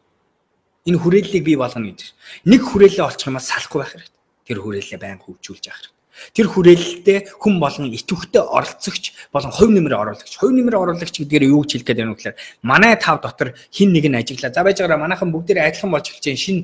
[0.90, 2.18] Энэ хүрээллийг бий болгоно гэж.
[2.50, 4.18] Нэг хүрээлэл олчих юм бол салахгүй байх хэрэгтэй.
[4.50, 5.98] Тэр хүрээллээ байнга хөгжүүлж явах хэрэгтэй.
[6.34, 10.34] Тэр хүрээлэлтэй хүн болгон итвэхтэй оролцогч болон хувь нэмрээ оруулагч.
[10.36, 13.94] Хувь нэмрээ оруулагч гэдгээр юу гэж хэлэх гээд байна вэ гэхээр манай тав дотор хин
[13.94, 14.52] нэг нь ажиглаа.
[14.52, 16.44] За байж байгаараа манайхан бүгд адилхан болж эхэлж байна.
[16.44, 16.58] Шин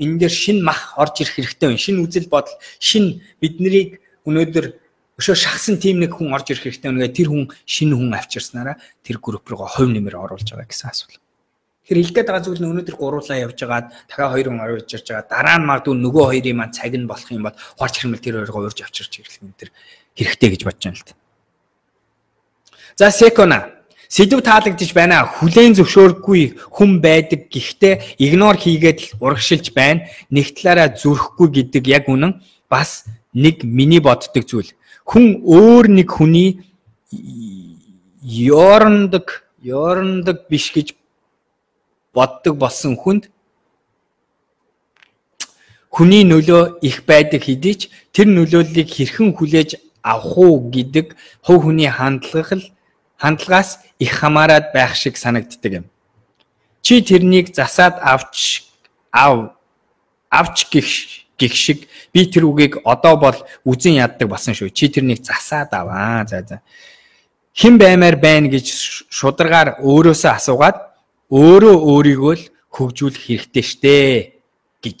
[0.00, 1.84] энэ дээр шин мах орж ирэх хэрэгтэй байна.
[1.84, 4.66] Шин үзэл бодол, шин биднийг өнөөдөр
[5.20, 7.08] өшөө шахсан тим нэг хүн орж ирэх хэрэгтэй байна.
[7.08, 11.25] Тэр хүн шинэ хүн авчирснараа тэр групп руу хувь нэмэр оруулж байгаа гэсэн асуулт.
[11.86, 15.30] Тэгэхээр хэлгээд байгаа зүйл нь өнөөдөр гуруулаа явж байгаад дахиад хоёр хүн орж ирж байгаа.
[15.30, 18.66] Дараа нь магадгүй нөгөө хоёрын маань цаг нь болох юм бол хорч хэрмэл тэр хоёроо
[18.66, 19.70] урьж авчирч ирэх юм тэр
[20.18, 21.14] хэрэгтэй гэж бодож байна л та.
[22.98, 23.58] За секона
[24.08, 25.26] Сэдв таалагдж байна.
[25.26, 27.50] Хүлээн зөвшөөрөхгүй хүн байдаг.
[27.50, 30.06] Гэхдээ игнор хийгээд л урагшилж байна.
[30.30, 32.38] Нэг талаараа зүрхгүй гэдэг яг үнэн
[32.70, 34.70] бас нэг миний боддог зүйл.
[35.06, 36.62] Хүн өөр нэг хүний
[38.22, 40.94] ёорндог, ёорндог биш гэж
[42.16, 43.28] боддог болсон хүнд
[45.92, 47.82] хүний нөлөө их байдаг хэдий ч
[48.16, 52.64] тэр нөлөөллийг хэрхэн хүлээж авах уу гэдэг хувь хүний хандлага л
[53.16, 55.86] хандлагаас их хамаарад байх шиг санагддаг юм.
[56.82, 58.68] Чи тэрнийг засаад авч
[59.10, 59.56] ав
[60.30, 60.88] авч гих
[61.38, 64.70] гих шиг би тэр үгийг одоо бол үзен яддаг болсон шүү.
[64.70, 66.24] Чи тэрнийг засаад аваа.
[66.28, 66.60] За за.
[67.56, 68.68] Хэн баймаар байна гэж
[69.08, 70.76] шударгаар өөрөөсөө асуугаад
[71.32, 73.96] өөрөө өөрийгөө л хөгжүүлэх хэрэгтэй штэ
[74.84, 75.00] гэж.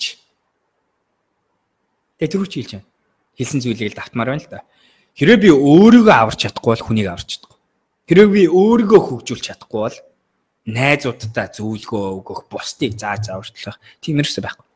[2.18, 2.88] Тэгээ тэр үуч хэлж байна.
[3.36, 4.66] Хэлсэн зүйлийг л давтмаар байна л да.
[5.14, 7.58] Хэрэв би өөрийгөө аварч чадахгүй бол хүнийг аварч чадахгүй.
[8.10, 9.98] Тэрийг би өөрийгөө хөгжүүлж чадахгүй бол
[10.66, 14.66] найзуудтай зөвлөгөө өгөх, бусдыг зааж аварчлах тиймэрхүү байхгүй.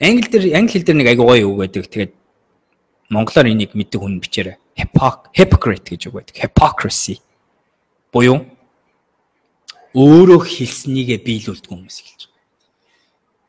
[0.00, 1.88] Англи дээр англи хэл дээр нэг айгуу гоё үг байдаг.
[1.88, 2.12] Тэгээд
[3.08, 4.56] монголоор энийг мэддэг хүн бичээрэй.
[4.78, 6.36] Hypocrite гэж үг байдаг.
[6.36, 7.20] Hypocrisy.
[8.12, 8.44] Буюу
[9.94, 12.46] өөрөө хэлснийгээ биелүүлдэг хүмүүс хэлж байгаа.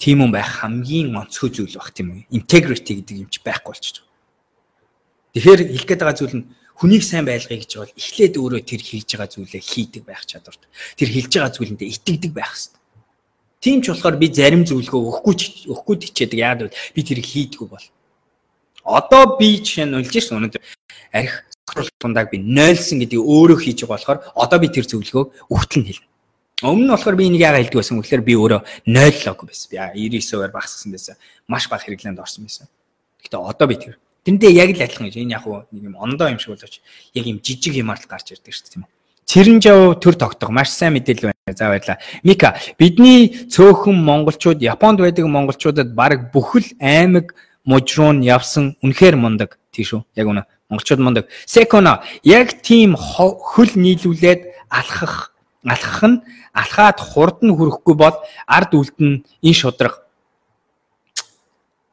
[0.02, 2.26] Тийм юм байх хамгийн онцгой зүйл баг тийм үү?
[2.34, 4.12] Integrity гэдэг юм чи байхгүй болчихж байгаа.
[5.38, 6.46] Тэгэхээр хэлэх гээд байгаа зүйл нь
[6.82, 10.66] хүнийг сайн байлгая гэж бол эхлээд өөрөө тэр хийж байгаа зүйлээ хийдэг байх чадварт.
[10.98, 12.82] Тэр хийж байгаа зүйлэндээ итгэдэг байх хэрэгтэй.
[13.62, 15.36] Тийм ч болохоор би зарим зөвлөгөө өгөхгүй
[15.70, 16.42] өгөхгүй тичээдэг.
[16.42, 17.88] Яагаад гэвэл би тэрийг хийдэггүй бол.
[18.82, 20.64] Одоо би жишээ нь үлж шин өнөөдөр
[21.14, 21.46] арх
[22.02, 26.11] тундааг би нойлсон гэдгийг өөрөө хийж байгаа болохоор одоо би тэр зөвлөгөөг өгтөл нь хэлнэ.
[26.62, 29.68] Өмнө нь болохоор би энийг яагаад хэлдэг байсан гэхээр би өөрөө нойллоогүй байсан.
[29.70, 29.78] Би
[30.10, 31.16] 99%-аар багассан байсан.
[31.50, 32.70] Маш бага хэрэглээнд орсон байсан.
[33.22, 36.38] Гэхдээ одоо би тэр Тэндээ яг л адилхан гэж энэ яг нэг юм ондоо юм
[36.38, 36.78] шиг болооч
[37.18, 38.92] яг юм жижиг юмар л гарч ирдэг шүү дээ тийм үү.
[39.26, 41.58] Цэрэнжав төр тогтох маш сайн мэдээлэл байна.
[41.58, 41.98] За баярлаа.
[42.22, 47.34] Мика бидний цөөхөн монголчууд Японд байдаг монголчуудад баг бүхэл аймаг
[47.66, 50.06] мужруун явсан үнэхээр мундаг тийш үү.
[50.14, 50.46] Яг үнэ.
[50.70, 51.26] Монголчууд мундаг.
[51.50, 55.34] Секоно яг тийм хөл нийлүүлээд алхах
[55.66, 56.22] алхах нь
[56.54, 60.06] алхаад хурд нь хүрэхгүй бол ард үлд нь ин шудраг.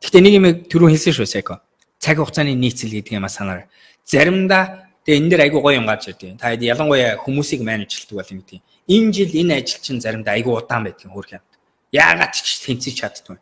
[0.01, 1.61] Гэхдээ нэг юм түрүү хэлсэн шүү Секо
[1.99, 3.67] цаг хугацааны нийцэл гэдэг юм а санаар.
[4.07, 6.39] Заримдаа тэгээ энэ дэр айгуу гоё юм гарч ирдэг.
[6.39, 8.63] Та хэд ялангуяа хүмүүсийг менежлдэг бол юм тийм.
[8.87, 11.45] Энэ жил энэ ажил чинь заримдаа айгуу удаан байдаг хөрх юм.
[11.91, 13.37] Яагаад ч тэнцэж чаддгүй.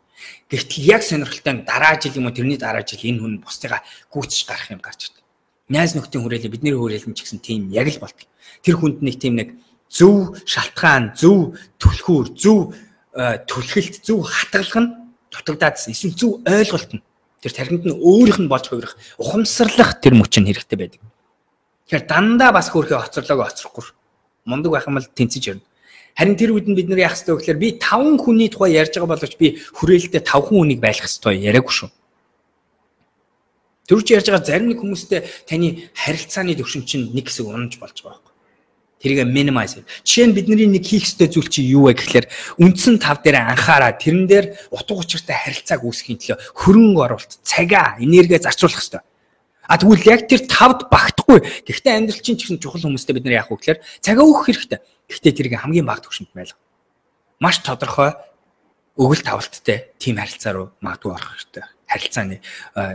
[0.49, 4.71] Гэвтэл яг сонирхолтой дараа жил юм уу тэрний дараа жил энэ хүн бусдыгаа гүйцэж гарах
[4.73, 5.23] юм гарч ирдэг.
[5.69, 8.25] Найз нөхдийн хүрээлээ бидний хүрээлэн ч гэсэн тийм яг л болдог.
[8.65, 9.53] Тэр хүнд нэг тийм нэг
[9.89, 12.75] зөв шалтгаан, зөв түлхүүр, зөв
[13.15, 14.89] э, түлхэлт, зөв хатгалах нь
[15.31, 15.91] дутагдаадсэн.
[15.91, 17.01] Эсвэл зөв ойлголт нь
[17.41, 21.01] Тэр тархинд нь өөрийнх нь болж хувирах, ухамсарлах тэр мөч нь хэрэгтэй байдаг.
[21.85, 23.85] Тэгэхээр дандаа бас хөөрхөө хоцорлоог хоцрохгүй.
[24.49, 25.65] Мундаг байх юм бол тэнцэж ярина.
[26.17, 28.97] Харин тэр үед нь бид нар яах ёстой вэ гэхээр би 5 хүний тухай ярьж
[28.97, 31.89] байгаа боловч би хүрээлэлдээ 5 хүний хүнийг байлгах ёстой яриаггүй шүү.
[33.85, 38.26] Төрч ярьж байгаа зарим нэг хүмүүстэй таны харилцааны төвшин чинь нэг хэсэг унаж болж байгаа
[38.97, 39.85] Тэрийг minimize.
[40.01, 42.25] Жишээ нь бидний нэг хийх ёстой зүйл чи юу вэ гэхэлэр
[42.57, 48.41] үндсэн тав дээр анхаараа тэрэн дээр утга учиртай харилцааг үүсгэхийн төлөө хөрөнгө оруулалт, цагаа, энерги
[48.41, 49.05] зарцуулах ёстой.
[49.69, 51.45] А тэгвэл яг тэр тавд багтахгүй.
[51.69, 54.79] Гэхдээ амьдрал чинь ч гэсэн чухал хүмүүстэй бид нар яах вэ гэхээр цагаа өгөх хэрэгтэй.
[54.81, 56.57] Гэхдээ тэрийг хамгийн бага түвшинд байлга.
[57.37, 58.17] Маш тодорхой
[58.97, 61.65] өгөл тавалттай тийм харилцаа руу магадгүй орох хэрэгтэй.
[61.85, 62.41] Харилцааны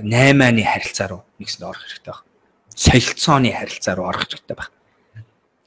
[0.03, 2.27] 8-ны харилцаа руу нэгсэнд орох хэрэгтэй байна.
[2.75, 4.82] Солилцооны харилцаа руу орох хэрэгтэй байна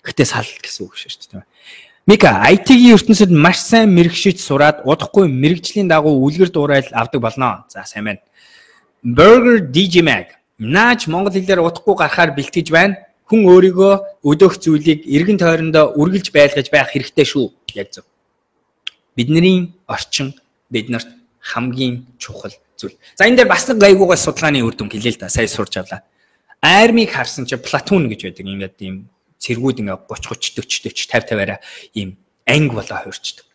[0.05, 1.49] Гэтэ сал гэсэн үг шүү дээ.
[2.05, 7.65] Мика IT-ийн ертөнцид маш сайн мэрэгшиж сураад удахгүй мэрэгжлийн дагуу үлгэр дуурайл авдаг болно.
[7.67, 8.21] За сайн байна.
[9.01, 10.37] Burger DJ Mag.
[10.61, 13.01] Наач монгол хэлээр удахгүй гарахаар бэлтгэж байна.
[13.25, 17.49] хүн өөрийгөө өдөөх зүйлийг эргэн тойрондоо үргэлж байлгаж байх хэрэгтэй шүү.
[17.73, 18.05] Яг зөв.
[19.17, 20.37] Бидний орчин
[20.69, 21.09] биднэрт
[21.41, 22.93] хамгийн чухал зүйл.
[23.17, 25.33] За энэ дээр бас нэг гайгуугай судалгааны үр дүн хэлээ л да.
[25.33, 26.05] Сая сурч авлаа.
[26.61, 28.45] Армиг харсан чи Платон гэж байдаг.
[28.45, 31.59] Ингээд ийм цэргүүд ингээ 30 30 40 40 50 50-аараа
[31.93, 33.45] ийм анги болоо хуурчдаг.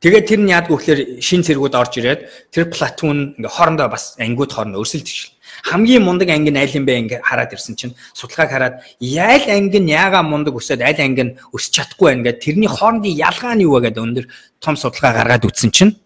[0.00, 2.20] Тэгээд тэр нь яадгүй гэхээр шин цэргүүд орж ирээд
[2.52, 7.00] тэр Платон ингээ хоорондоо бас ангиуд хоорондоо өрсөлдөж хамгийн мундаг анги нь айл юм бэ
[7.00, 11.36] ингээ хараад ирсэн чинь судалгааг хараад яйл анги нь яага мундаг өсөд аль анги нь
[11.48, 14.26] өсч чадахгүй байна гэдэг тэрний хоорондын ялгаа нь юу вэ гэдэг өндөр
[14.60, 15.96] том судалгаа гаргаад үтсэн чинь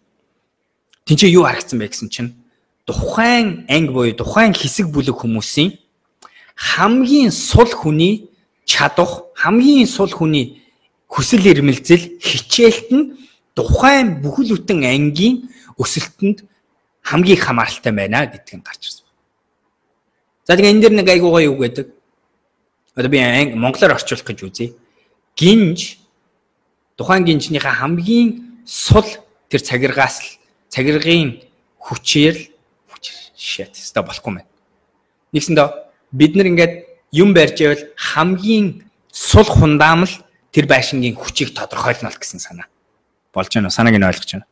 [1.11, 2.31] тэнцээ юу харагдсан бэ гэсэн чинь
[2.87, 5.75] тухайн анги буюу тухайн хэсэг бүлэг хүмүүсийн
[6.55, 8.30] хамгийн сул хүний
[8.71, 10.63] чадах хамгийн сул хүний
[11.11, 13.05] хүсэл эрмэлзэл хичээлт нь
[13.59, 16.47] тухайн бүхэл бүтэн ангийн өсөлтөнд
[17.03, 19.07] хамгийн хамааралтай байна гэдгийг гарч ирсэн.
[20.47, 21.89] За тэгээ энэ дэр нэг айгуугаа юу гэдэг?
[22.95, 23.19] Одоо би
[23.59, 24.75] монголоор орчуулах гэж үзье.
[25.35, 25.99] Гинж
[26.95, 29.07] тухайн гинжнийхээ хамгийн сул
[29.51, 30.29] тэр цагиргаас л
[30.71, 31.43] цагиргын
[31.83, 32.55] хүчээр
[33.41, 34.47] shit ста болохгүй мэн.
[35.33, 35.69] Нэгсэндээ
[36.13, 36.75] бид нар ингээд
[37.13, 40.15] юм барьж байвал хамгийн сул хундаам л
[40.53, 42.67] тэр байшингийн хүчийг тодорхойлно гэсэн санаа.
[43.35, 43.75] Болж байна уу?
[43.75, 44.47] Санааг нь ойлгож байна.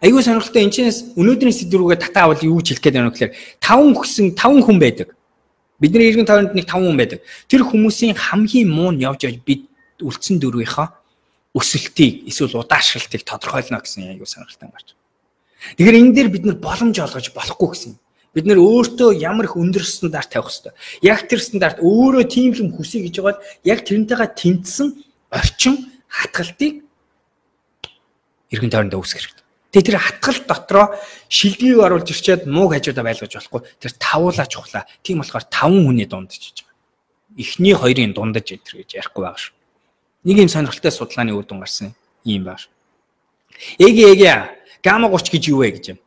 [0.00, 3.36] Айгүй сонирхолтой энэ чинээс өнөөдрийн сэдв рүүгээ татаа авал юу ч хэлэх гээд байна гэхээр
[3.60, 5.12] таван хүсэн таван хүн байдаг.
[5.76, 7.20] Бидний иргэн тойронд нэг таван хүн байдаг.
[7.48, 9.68] Тэр хүмүүсийн хамгийн муу нь явж явж бид
[10.00, 10.88] үлдсэн дөрвийнхөө
[11.52, 14.88] өсөлтийг эсвэл удаашралтыг тодорхойлно гэсэн айгүй сонирхолтой гарч.
[15.76, 17.92] Тэгэхээр энэ дээр бид нар боломж олгож болохгүй гэсэн.
[18.32, 20.72] Бид нэр өөртөө ямар их өндөр стандарт тавих хэрэгтэй.
[21.04, 24.88] Яг тэр стандарт өөрөө тийм л хүсье гэж байгаад яг тэрнтэйгээ тэнцсэн
[25.28, 26.80] орчин хатгалтыг
[28.48, 29.44] иргэн тойронд үүсгэх хэрэгтэй.
[29.72, 30.86] Тэгээ тэр хатгал дотроо
[31.32, 33.60] шилдгийг оруулж ирчээд мууг хажуудаа байлгаж болохгүй.
[33.80, 34.84] Тэр тавуулаа чухлаа.
[35.00, 36.76] Тийм болохоор таван хүний дундаж хийж байгаа.
[37.40, 39.56] Эхний хоёрын дундаж энэ гэж ярихгүй байгаа шүү.
[40.28, 41.96] Нэг юм сонирхолтой судалгааны үр дүн гарсан
[42.28, 42.68] юм байна.
[43.80, 44.32] Эгэ эгэ
[44.84, 45.98] гамма 30 гэж юу вэ гэж юм.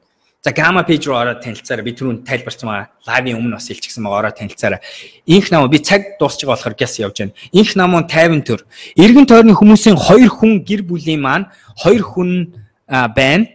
[0.46, 2.89] За гамма пэйж руу ороод танилцаараа би түрүүн тайлбарсан байгаа.
[3.10, 4.78] Лайвын өмнө бас хэлчихсэн байгаа ороод танилцаараа.
[5.26, 7.34] Инх нам би цаг дуусч байгаа болохоор гяс явж байна.
[7.50, 8.62] Инх намун 50 төр.
[8.93, 11.50] Иргэн тойрны хүмүүсийн хоёр хүн гэр бүлийн маань
[11.82, 12.54] хоёр хүн
[12.86, 13.50] байна.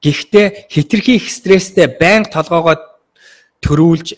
[0.00, 2.80] Гэхдээ хитрхи их стресстэй байнга толгоогоо
[3.60, 4.16] төрүүлж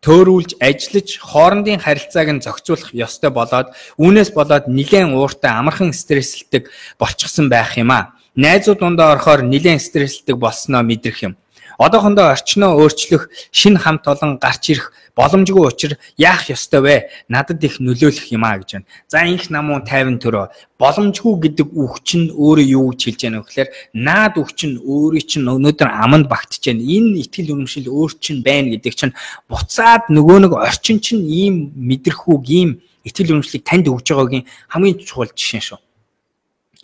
[0.00, 7.52] төөрүүлж ажиллаж хоорондын харилцааг нь зохицуулах ёстой болоод үүнээс болоод нэлээд ууртай амархан стресслдэг болчихсон
[7.52, 8.16] байх юм а.
[8.40, 11.36] Найзууд дундаа орохоор нэлээд стресслдэг болсноо мэдрэх юм.
[11.82, 16.96] Одоохондоо орчноо өөрчлөх шинэ хамт олон гарч ирэх боломжгүй учраас яах ёстой вэ?
[17.26, 18.86] Надад их нөлөөлөх юм а гэж байна.
[19.10, 20.46] За инх намуу 50 төрөө
[20.78, 23.68] боломжгүй гэдэг үг чинь өөрөө юу гэж хэлж яана гэхээр
[23.98, 26.86] наад үг чинь өөрийн чинь өнөөдөр аманд багтж байна.
[26.86, 29.18] Энэ ихтгэл үнэмшил өөр чинь байна гэдэг чинь
[29.50, 35.34] буцаад нөгөө нэг орчин чинь ийм мэдрэхүүг ийм ихтгэл үнэмшлийг танд өгж байгаагийн хамгийн чухал
[35.34, 35.80] жишээ шүү.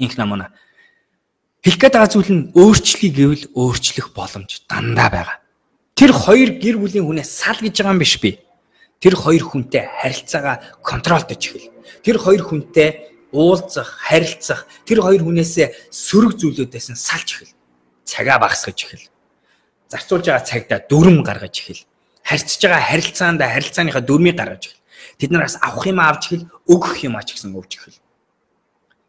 [0.02, 0.42] Инх намуу
[1.64, 5.36] Хэлэх гээд байгаа зүйл нь өөрчлөлийг гэвэл өөрчлөх боломж дандаа байгаа.
[5.98, 8.38] Тэр хоёр гэр бүлийн хүнээс сал гэж байгаа юм биш би.
[9.02, 10.56] Тэр хоёр хүнтэй харилцаагаа
[10.86, 11.74] контролдож эхэл.
[12.06, 17.54] Тэр хоёр хүнтэй уулзах, харилцах, тэр хоёр хүнээсээ сөрөг зүйлүүдээс нь салж эхэл.
[18.06, 19.10] Цагаа багасгаж эхэл.
[19.90, 21.82] Зарцуулж байгаа цагдаа дүрм гаргаж эхэл.
[22.22, 24.82] Харьцаж байгаа харилцаанд харилцааныхаа дүрмийг гаргаж эхэл.
[25.18, 27.98] Тэд нараас авах юм авч эхэл, өгөх юм ач гэсэн өвж эхэл.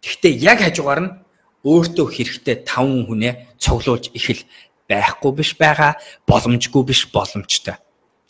[0.02, 1.12] Гэхдээ яг хажуугаар нь
[1.64, 4.44] өөртөө хэрэгтэй таван хүнээ цуглуулж ихэл
[4.88, 7.76] байхгүй биш байгаа боломжгүй биш боломжтой.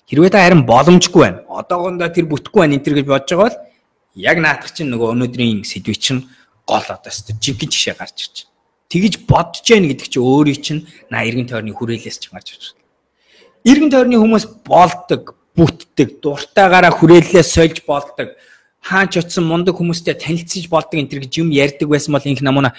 [0.09, 1.45] Хэрвээ та харин боломжгүй байна.
[1.47, 3.57] Одоогондоо тэр бүтэхгүй байна энэ төр гэж бодож байгаа бол
[4.17, 6.25] яг наадах чинь нөгөө өнөөдрийн сэдвий чинь
[6.65, 8.49] гол одоо өстө жинхэнэ жишээ гарч ирж байна.
[8.89, 10.81] Тэгж бодож яах гэдэг чинь өөрийн чинь
[11.13, 12.89] на эргэн тойрны хүрээлээс ч гарч ирж байна.
[13.69, 18.33] Эргэн тойрны хүмүүс болдог, бүтдэг, дуртайгаараа хүрээллээ сольж болдог.
[18.81, 22.73] Хаач утсан мундаг хүмүүстэй танилцж болдог энэ төр гэж юм ярьдаг байсан бол инх намуна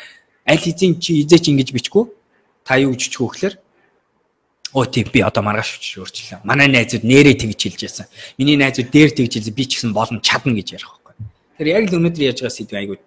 [0.47, 2.09] аль хэзээ чи эзээч ингэж бичгүй
[2.65, 3.55] та юу гэж чүү гэхээр
[4.73, 6.41] оо тийм би одоо маргааш очиж өөрчлөө.
[6.47, 8.07] Манай найзууд нэрээ тэгж хэлж байсан.
[8.39, 11.15] Миний найзууд дээр тэгж хэлсэн би ч гэсэн болно чадна гэж ярих байхгүй.
[11.59, 12.99] Тэр яг л өнөөдөр яаж байгаа сэдв айгуу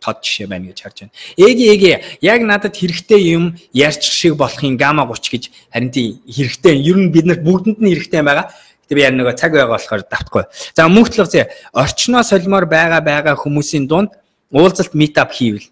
[0.00, 1.14] тод жишээ байна гэж харж байна.
[1.40, 6.74] Эги эги яг надад хэрэгтэй юм ярьчих шиг болохын гама 30 гэж харин тийм хэрэгтэй.
[6.84, 8.52] Ер нь бид нарт бүгдэнд нь хэрэгтэй байгаа.
[8.84, 10.44] Гэтэ би яг нөгөө цаг байгаа болохоор давтахгүй.
[10.76, 14.12] За мөнгөтлөг зэ орчноо солимоор байгаа байгаа хүмүүсийн дунд
[14.52, 15.66] уулзалт meetup хийвэл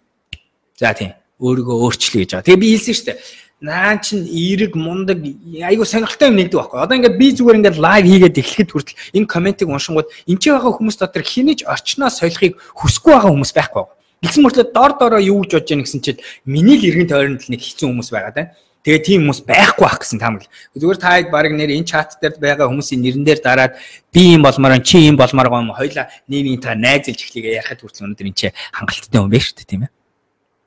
[0.84, 1.16] За тийм.
[1.40, 2.44] Өөрийгөө өөрчлөе гэж байгаа.
[2.44, 3.18] Тэгээ би хэлсэн шүү дээ.
[3.64, 5.18] Наа чин эерэг мундаг
[5.64, 6.78] айгу сонирхолтой юм нэгдэг байхгүй.
[6.84, 10.76] Одоо ингээд би зүгээр ингээд лайв хийгээд эхлэхэд хүртэл энэ комментиг уншингууд энэ ч байгаа
[10.76, 13.84] хүмүүс дотор хинэж орчноо солихыг хүсэхгүй байгаа хүмүүс байхгүй.
[14.28, 17.48] Гэсэн мөртлөө дор дороо юу гэж бодож яах гэсэн чинь миний л эргэн тойронд л
[17.48, 18.46] нэг хэцүү хүмүүс байгаа даа.
[18.84, 20.44] Тэгээ тийм хүмүүс байхгүй байх гэсэн таамаг.
[20.76, 23.80] Зүгээр та хэд баг нэр энэ чат дээр байгаа хүмүүсийн нэрэн дээр дараад
[24.12, 28.04] би юм болмоор чи юм болмоор гоо юм хоёла нийгмийн та найзалж эхлэгээ ярахад хүртэл
[28.04, 29.92] өнөөдөр энэ чи хангалттай юм байна шүү дээ тийм ээ.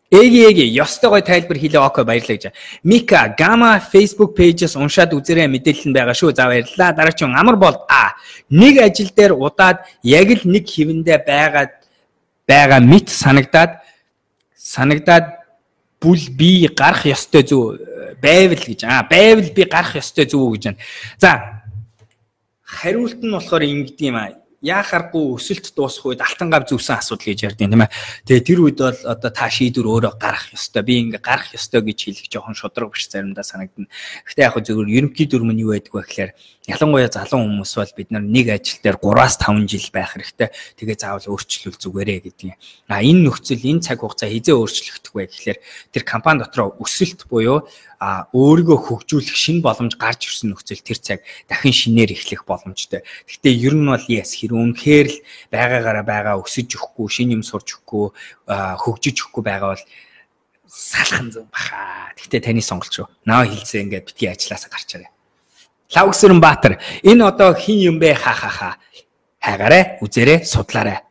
[0.10, 2.54] Эги эги ёстой гой тайлбар хийлээ окей баярлалаа гэж.
[2.84, 6.32] Мика Гама Facebook page-с уншаад үзээрэй мэдээлэл нь байгаа шүү.
[6.32, 6.96] За баярлалаа.
[6.96, 8.16] Дараагийн амар бол а
[8.50, 11.72] нэг ажил дээр удаад яг л нэг хэвэндээ байгаад
[12.48, 13.84] байгаа мэт санагдаад
[14.56, 15.44] санагдаад
[16.00, 17.76] бүл би гарах ёстой зү
[18.24, 20.80] байвал гэж аа байвал би гарах ёстой зүг гэж байна.
[21.20, 21.32] За
[22.64, 27.54] хариулт нь болохоор ингэдэг юм аа яахааргүй өсөлт дуусах үед алтан гав зүвсэн асуудал гэж
[27.54, 27.94] ярьдیں۔ тийм ээ.
[28.26, 30.82] Тэгээ тэр үед бол одоо та шийдвэр өөрөө гарах ёстой.
[30.82, 33.86] Би ингээ гарах ёстой гэж хэлэх жоохон шудраг биш заримдаа санагдана.
[34.26, 36.32] Гэхдээ яг зөвхөн ерөнхий дүрм нь юу байдаг вэ гэхээр
[36.68, 40.52] ялангуяа залуу хүмүүс бол бид нар нэг ажил дээр 3-5 жил байх хэрэгтэй.
[40.76, 42.60] Тэгээ заавал өөрчлөл зүгээрээ юм.
[42.92, 45.60] А энэ нөхцөл энэ цаг хугацаа хизээ өөрчлөгдөх вэ гэхээр
[45.96, 47.64] тэр компани дотроо өсөлт буюу
[48.04, 53.08] а өөрийгөө хөгжүүлэх шин боломж гарч ирсэн нөхцөл тэр цаг дахин шинээр эхлэх боломжтой.
[53.32, 55.18] Гэхдээ ер нь бол яс хэр үнэхээр л
[55.56, 58.12] байгаагаараа байгаа өсөж өгөхгүй, шин юм сурч өгөхгүй,
[58.84, 59.86] хөгжиж өгөхгүй байгаа бол
[60.68, 62.12] салхан зөв баха.
[62.20, 63.08] Гэхдээ таны сонголт шүү.
[63.26, 65.10] Наа хэлсээ ингээд битгий ажилласаа гарчаарай.
[65.96, 68.70] Лавгсэрэн Баатар энэ одоо хин юм бэ ха ха ха.
[69.40, 71.08] Хайгаарай, үзээрэй, судлаарай.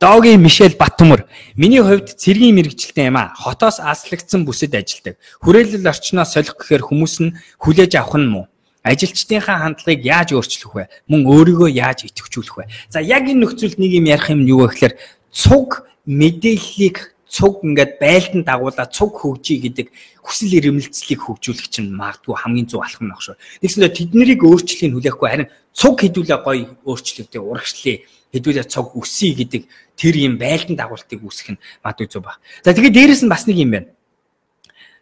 [0.00, 1.24] Доогийн Мишель Батмөр
[1.56, 3.32] миний хувьд цэргийн мэрэгчлээ юм а.
[3.32, 5.16] Хотоос аслагдсан бүсэд ажилдаг.
[5.40, 8.44] Хүрээлэл орчноос солих гэхээр хүмүүс нь хүлээж авах нь муу.
[8.84, 10.84] Ажилчдынхаа хандлагыг яаж өөрчлөх вэ?
[11.08, 12.64] Мөн өөрийгөө яаж идэвхжүүлэх вэ?
[12.92, 14.94] За яг энэ нөхцөлд нэг юм ярих юм юу вэ гэхээр
[15.32, 19.90] цуг мэдээллийг цуг ингээд байлдан дагуулаад цуг хөгжий гэдэг
[20.22, 23.36] хүсэл эрмэлзлийг хөгжүүлэх чинь магадгүй хамгийн зөв алхам нөх шүү.
[23.62, 27.96] Нэгсэндээ тэднийг өөрчлөхийг хүлээхгүй харин цуг хідүүлээ гоё өөрчлөлтөө урагшлаа
[28.30, 29.62] хэдүүлээ цог өсөе гэдэг
[29.98, 32.38] тэр юм байлдан дагуултыг үүсгэх нь мадгүй зөв баг.
[32.62, 33.88] За тэгээд дээрэс нь бас нэг юм байна.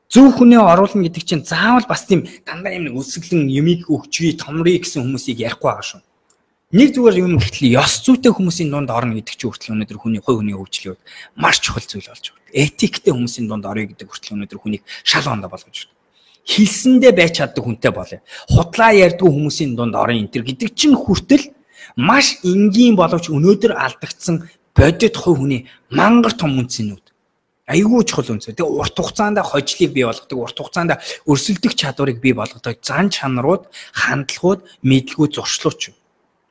[0.09, 4.87] Зөв хүнээ оруулна гэдэг чинь заавал бас тийм дандаа юм нэг өсөглөн юмыг өгчвээ томрыг
[4.87, 6.03] гэсэн хүмүүсийг ярихгүй байгаа шүү.
[6.72, 10.40] Нэг зүгээр юм гэхэл ёс зүйтэй хүмүүсийн дунд орно гэдэг чинь хүртэл өнөөдөр хүний хувь
[10.40, 11.00] хүний хөгжлөд
[11.36, 12.50] маш чухал зүйл болж байна.
[12.56, 15.94] Этиктэй хүмүүсийн дунд орё гэдэг хүртэл өнөөдөр хүнийг шал ондоо болгож байна.
[16.48, 18.20] Хилсэндээ байж чаддаг хүнтэй болоё.
[18.48, 21.52] Худлаа ярьдгүй хүмүүсийн дунд орно энэ төр гэдэг чинь хүртэл
[22.00, 27.04] маш энгийн боловч өнөөдөр алдагдсан бодит хувь хүний мангар том үнцнүүд
[27.64, 28.60] айгүй чухал үнцээ.
[28.60, 34.68] Тэгээ урт хугацаанд хожлыг бий болгодог, урт хугацаанд өрсөлдөх чадварыг бий болгодог зан чанарууд, хандлагууд,
[34.84, 35.96] мэдлгүүд зуршлууч.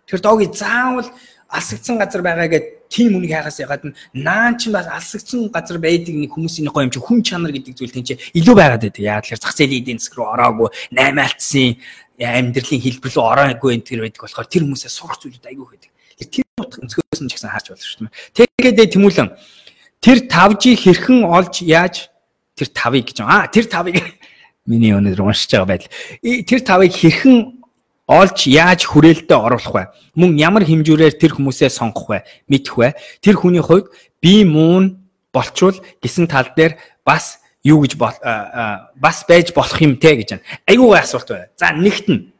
[0.08, 1.10] Тэр дооги заавал
[1.54, 3.84] алсагдсан газар байгаа гэдэг тийм үнийг хайгаас ягаад
[4.14, 7.94] наан ч бас алсагдсан газар байдаг нэг хүмүүсийн гоё юм чи хүн чанар гэдэг зүйл
[7.94, 9.02] тийм чи илүү байгаад байдаг.
[9.02, 11.78] Яа тэгэхээр зах зээлийн эдийн засаг руу ороогүй, наймаалтсан
[12.22, 15.92] амьдралын хэлбэр рүү ороогүй энэ төр байдаг болохоор тэр хүмүүсээ сурах зүйлүүд айгүй байдаг.
[16.22, 18.78] Тэр утга өнцгөөс нь ч гэсэн харж болно шүү дээ.
[18.78, 19.30] Тэгээд тэмүүлэн
[20.02, 21.96] тэр 5G хэрхэн олж яаж
[22.54, 23.98] тэр 5-ыг гэж аа тэр 5-ыг
[24.70, 25.94] миний өнөөдөр уншиж байгаа байдал.
[26.22, 27.63] Тэр 5-ыг хэрхэн
[28.08, 29.84] олж яаж хүрээлтэд оруулах вэ?
[30.20, 32.20] Мөн ямар хэмжүүрээр тэр хүмүүсээ сонгох вэ?
[32.52, 32.90] Мэдэх вэ?
[33.24, 33.88] Тэр хүний хувьд
[34.20, 36.76] би муун болчвол гисэн тал дээр
[37.08, 40.44] бас юу гэж бас байж болох юм те гэж байна.
[40.68, 41.48] Айгүй гой асуулт байна.
[41.56, 42.34] За нэгт нь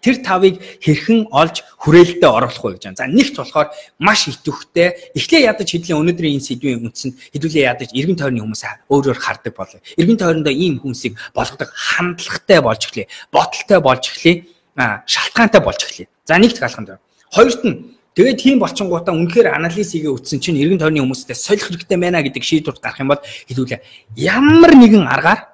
[0.00, 3.00] тэр тавыг хэрхэн олж хүрээлтэд оруулах вэ гэж байна.
[3.00, 3.68] За нэгт болохоор
[4.00, 5.12] маш идэвхтэй.
[5.12, 9.80] Эхлээ ядаж хэдлийн өнөөдрийн энэ сэдвийн үндсэнд хэдүүлээ ядаж эргэн тойрны хүмүүс өөрөөр хардаг болов.
[10.00, 13.08] Эргэн тойрондоо ийм хүмүүсийг болгодог хандлагатай болж эхлэе.
[13.32, 14.53] Боталтай болж эхлэе.
[14.76, 16.08] Шалтгаантай болж эхлэе.
[16.24, 17.00] За нэгт галхан дээр.
[17.30, 21.98] Хоёрт нь Тэгээд тийм болчингуудаа үнэхээр анализ хийгээ үтсэн чинь эргэн тойрны хүмүүстэй солих хэрэгтэй
[21.98, 23.82] байна гэдэг шийдвэрт гарах юм бол хэлүүлээ.
[24.14, 25.50] Ямар нэгэн аргаар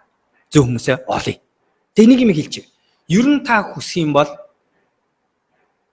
[0.53, 1.41] зөв хүмүүсээ олъё.
[1.97, 2.69] Тэг нэг юм хэлчих.
[3.09, 4.29] Ер нь та хүсэх юм бол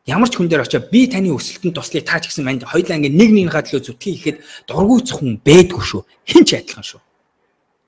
[0.04, 3.16] ямар ч хүн дээр очиж би таны өсөлтөнд туслая таа ч гэсэн манд хоёлаа ингээ
[3.16, 6.04] нэг нэгнийхээ төлөө зүтгэе ихэд дургуйцах хүн бэдгүй шүү.
[6.28, 7.00] Хин ч адилхан шүү.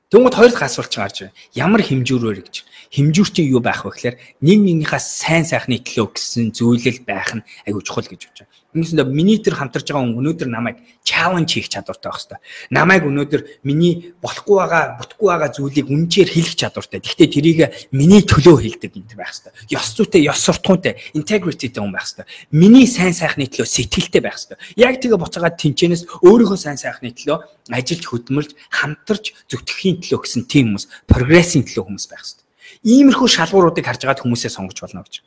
[0.09, 1.37] Тэнгууд хоёр дахь асуулт чинь гарч байна.
[1.53, 2.55] Ямар хэмжүүрээр гэж.
[2.97, 7.45] Хэмжүүр чинь юу байх вэ гэхээр нэг нэгнийхээ сайн сайхны төлөө гэсэн зүйлэл байх нь
[7.69, 8.53] айгуу чухал гэж бодож байна.
[8.69, 12.39] Ингэсэндээ миний тэр хамтарч байгаа хүн өнөөдөр намайг чаленж хийх чадвартай байх хэрэгтэй.
[12.69, 17.01] Намайг өнөөдөр миний болохгүй байгаа, бүтггүй байгаа зүйлийг үнчээр хэлэх чадвартай.
[17.01, 17.59] Гэхдээ тэрийг
[17.89, 19.73] миний төлөө хэлдэг юм байх хэрэгтэй.
[19.73, 22.29] Ёс зүйтэй, ёс суртахуунтай, integrityтэй хүн байх хэрэгтэй.
[22.53, 24.57] Миний сайн сайхны төлөө сэтгэлтэй байх хэрэгтэй.
[24.77, 30.77] Яг тэгээ буцаагаад тэнчэнээс өөрийнхөө сайн сайхны төлөө ажиллаж хөдөлмөрлж, хамтарч зүтгэхийн төлөө гэсэн тийм
[30.77, 32.45] хүмүүс, прогрессийн төлөө хүмүүс байх хэрэгтэй.
[32.85, 35.25] Иймэрхүү шалгууруудыг харж агаад хүмүүсээ сонгож болно гэж.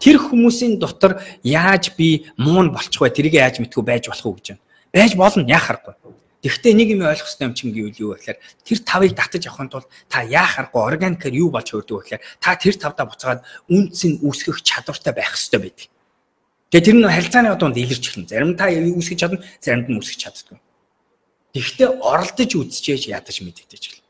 [0.00, 3.10] Тэр хүмүүсийн дотор яаж би муун болчих вэ?
[3.10, 4.62] Тэрийг яаж мэдхүү байж болох уу гэж байна.
[4.92, 5.94] Байж болно яах аргагүй.
[6.46, 9.70] Тэгвэл нэг юм ойлгох хэрэгтэй юм чинь гэвэл юу вэ гэхээр тэр тавыг татаж авахын
[9.72, 13.98] тулд та яах аргагүй органикээр юу болж хөрдөг вэ гэхээр та тэр тавдаа буцаад үнц
[14.06, 15.88] нь үүсгэх чадвартай байх хэрэгтэй байдаг.
[16.70, 18.30] Тэгээ тэр нь харилцааны дунд илэрч эхэлнэ.
[18.30, 20.58] Зарим та үүсгэж чадна, заримд нь үүсгэж чаддаггүй.
[21.50, 24.05] Тэгвэл оролдож үзчихээж ядаж мэдэгдэж эхэлнэ.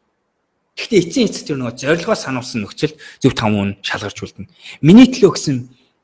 [0.76, 4.52] Гэхдээ эцсийн эцэд тэр нөгөө зорилгоо сануулсан нөхцөлд зөв таван шалгарч үлдэнэ.
[4.84, 5.56] Миний төлөө гэсэн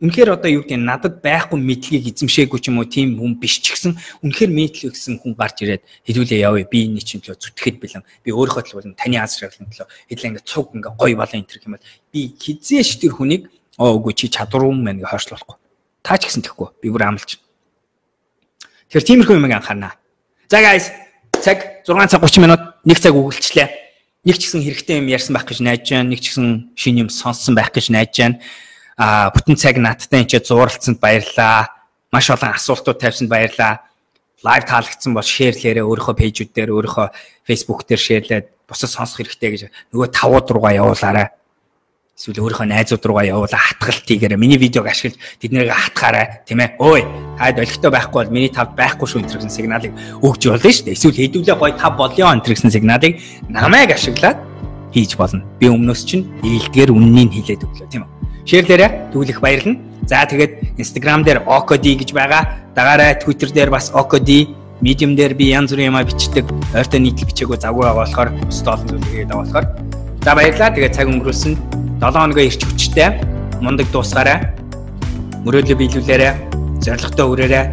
[0.02, 3.62] Үнэхээр одоо юу гэдэг нь надад байхгүй мэдлэгийг эзэмшээгүй ч юм уу тийм хүн биш
[3.62, 3.94] ч гэсэн
[4.26, 6.66] үнэхээр мэдлэг гэсэн хүн гарч ирээд хэдүүлээ явъя.
[6.66, 8.02] Би энэ чинь төлөө зүтгэхэд бэлэн.
[8.26, 11.62] Би өөрийнхөө төлөө таны аз жаргалын төлөө хэдэл ингээ цуг ингээ гоё болон энэ төр
[11.62, 13.42] юм бол би хизээш тэр хүнийг
[13.78, 15.56] оо үгүй чи чадвар юм байна гэж хойшлуулахгүй.
[16.02, 16.68] Та ч гэсэн тэхгүй.
[16.82, 17.38] Би бүр амлаж.
[18.90, 19.94] Тэгэхээр тиймэрхүү юм анхаарна.
[20.50, 20.90] За guys.
[21.38, 22.60] Цаг 6 цаг 30 минут.
[22.82, 23.81] Нэг цаг өгүүлчлээ
[24.22, 27.10] нэг ч гэсэн хэрэгтэй юм ярьсан байх гэж найдаж байна нэг ч гэсэн шинэ юм
[27.10, 28.38] сонссон байх гэж найдаж байна
[28.96, 31.72] а бүтэн цаг надтай энэ зууралцсанд баярлаа.
[32.12, 33.82] Маш олон асуултууд тавьсанд баярлаа.
[34.44, 37.08] Лайв таалагдсан бол шеэрлээрээ өөрийнхөө пэйжүүд дээр өөрийнхөө
[37.46, 41.34] Facebook дээр шеэрлээд бусад сонсох хэрэгтэй гэж нөгөө тавууд руугаа явуулаарай.
[42.22, 44.38] Эсвэл өөрийнхөө найзууд руугаа явуулаа хатгалт хийгээрэй.
[44.38, 46.78] Миний видеог ашиглаж тэднийг хатгаарай, тийм ээ.
[46.78, 47.02] Ой,
[47.34, 49.90] таад олигтой байхгүй бол миний тав байхгүй шүү энэ гэсэн сигналыг
[50.22, 50.94] өгч болно шүү дээ.
[50.94, 53.18] Эсвэл хэдүүлээ гой тав болёо энэ гэсэн сигналыг
[53.50, 54.38] намайг ашиглаад
[54.94, 55.42] хийж болно.
[55.58, 58.10] Би өмнөөс чинь ээлдгээр үннийг хэлээд өглөө, тийм үү?
[58.46, 59.82] Шеэрлээрээ түүлэх баярлна.
[60.06, 62.70] За тэгээд Instagram дээр Okodi гэж байгаа.
[62.78, 66.46] Дагаарай Twitter дээр бас Okodi, Medium дээр би янз бүрийн юм бичдэг.
[66.70, 70.01] Ойртой нийтлэг бичээгөө завгүй байгаа болохоор өстө олон зүйл хийгээд байгаа болохоор.
[70.22, 70.70] За баярлалаа.
[70.70, 71.52] Тэгээд цаг өнгөрүүлсэн
[71.98, 73.18] 7 хоногоо ирч хүчтэй
[73.58, 74.54] мундаг дуусгаарай.
[75.42, 76.32] Мөрөөдлөө биелүүлээрэй.
[76.78, 77.64] Зоригтой өрөөрэй.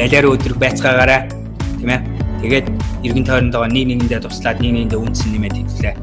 [0.00, 1.28] Балиар өдрөг байцгаагаарай.
[1.76, 2.00] Тийм ээ.
[2.40, 2.66] Тэгээд
[3.04, 5.94] эргэн тойрондоо нэг нэгэндээ туслаад нэг нэгэндээ үнсэн нэмээд хэллээ.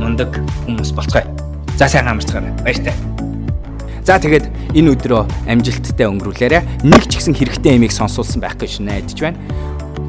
[0.00, 0.32] Мундаг
[0.64, 1.28] хүмүүс болцгоё.
[1.76, 2.52] За сайн хамарцгаарай.
[2.64, 2.96] Баяртай.
[4.08, 6.88] За тэгээд энэ өдрөө амжилттай өнгөрүүлээрэ.
[6.88, 9.36] Нэг ч ихсэн хэрэгтэй ямиг сонсуулсан байх гэж найдаж байна.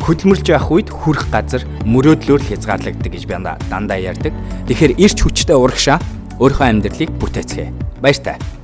[0.04, 3.36] Хөдөлмөрлж явах үед хүрх газар мөрөөдлөөр л хязгаарлагддаг гэж би
[3.70, 4.34] дандаа ярьдаг.
[4.68, 6.00] Тэгэхээр ирч хүчтэй урагшаа
[6.40, 7.74] өөрийнхөө амьдралыг бүтээцгээе.
[8.00, 8.59] Баяртай.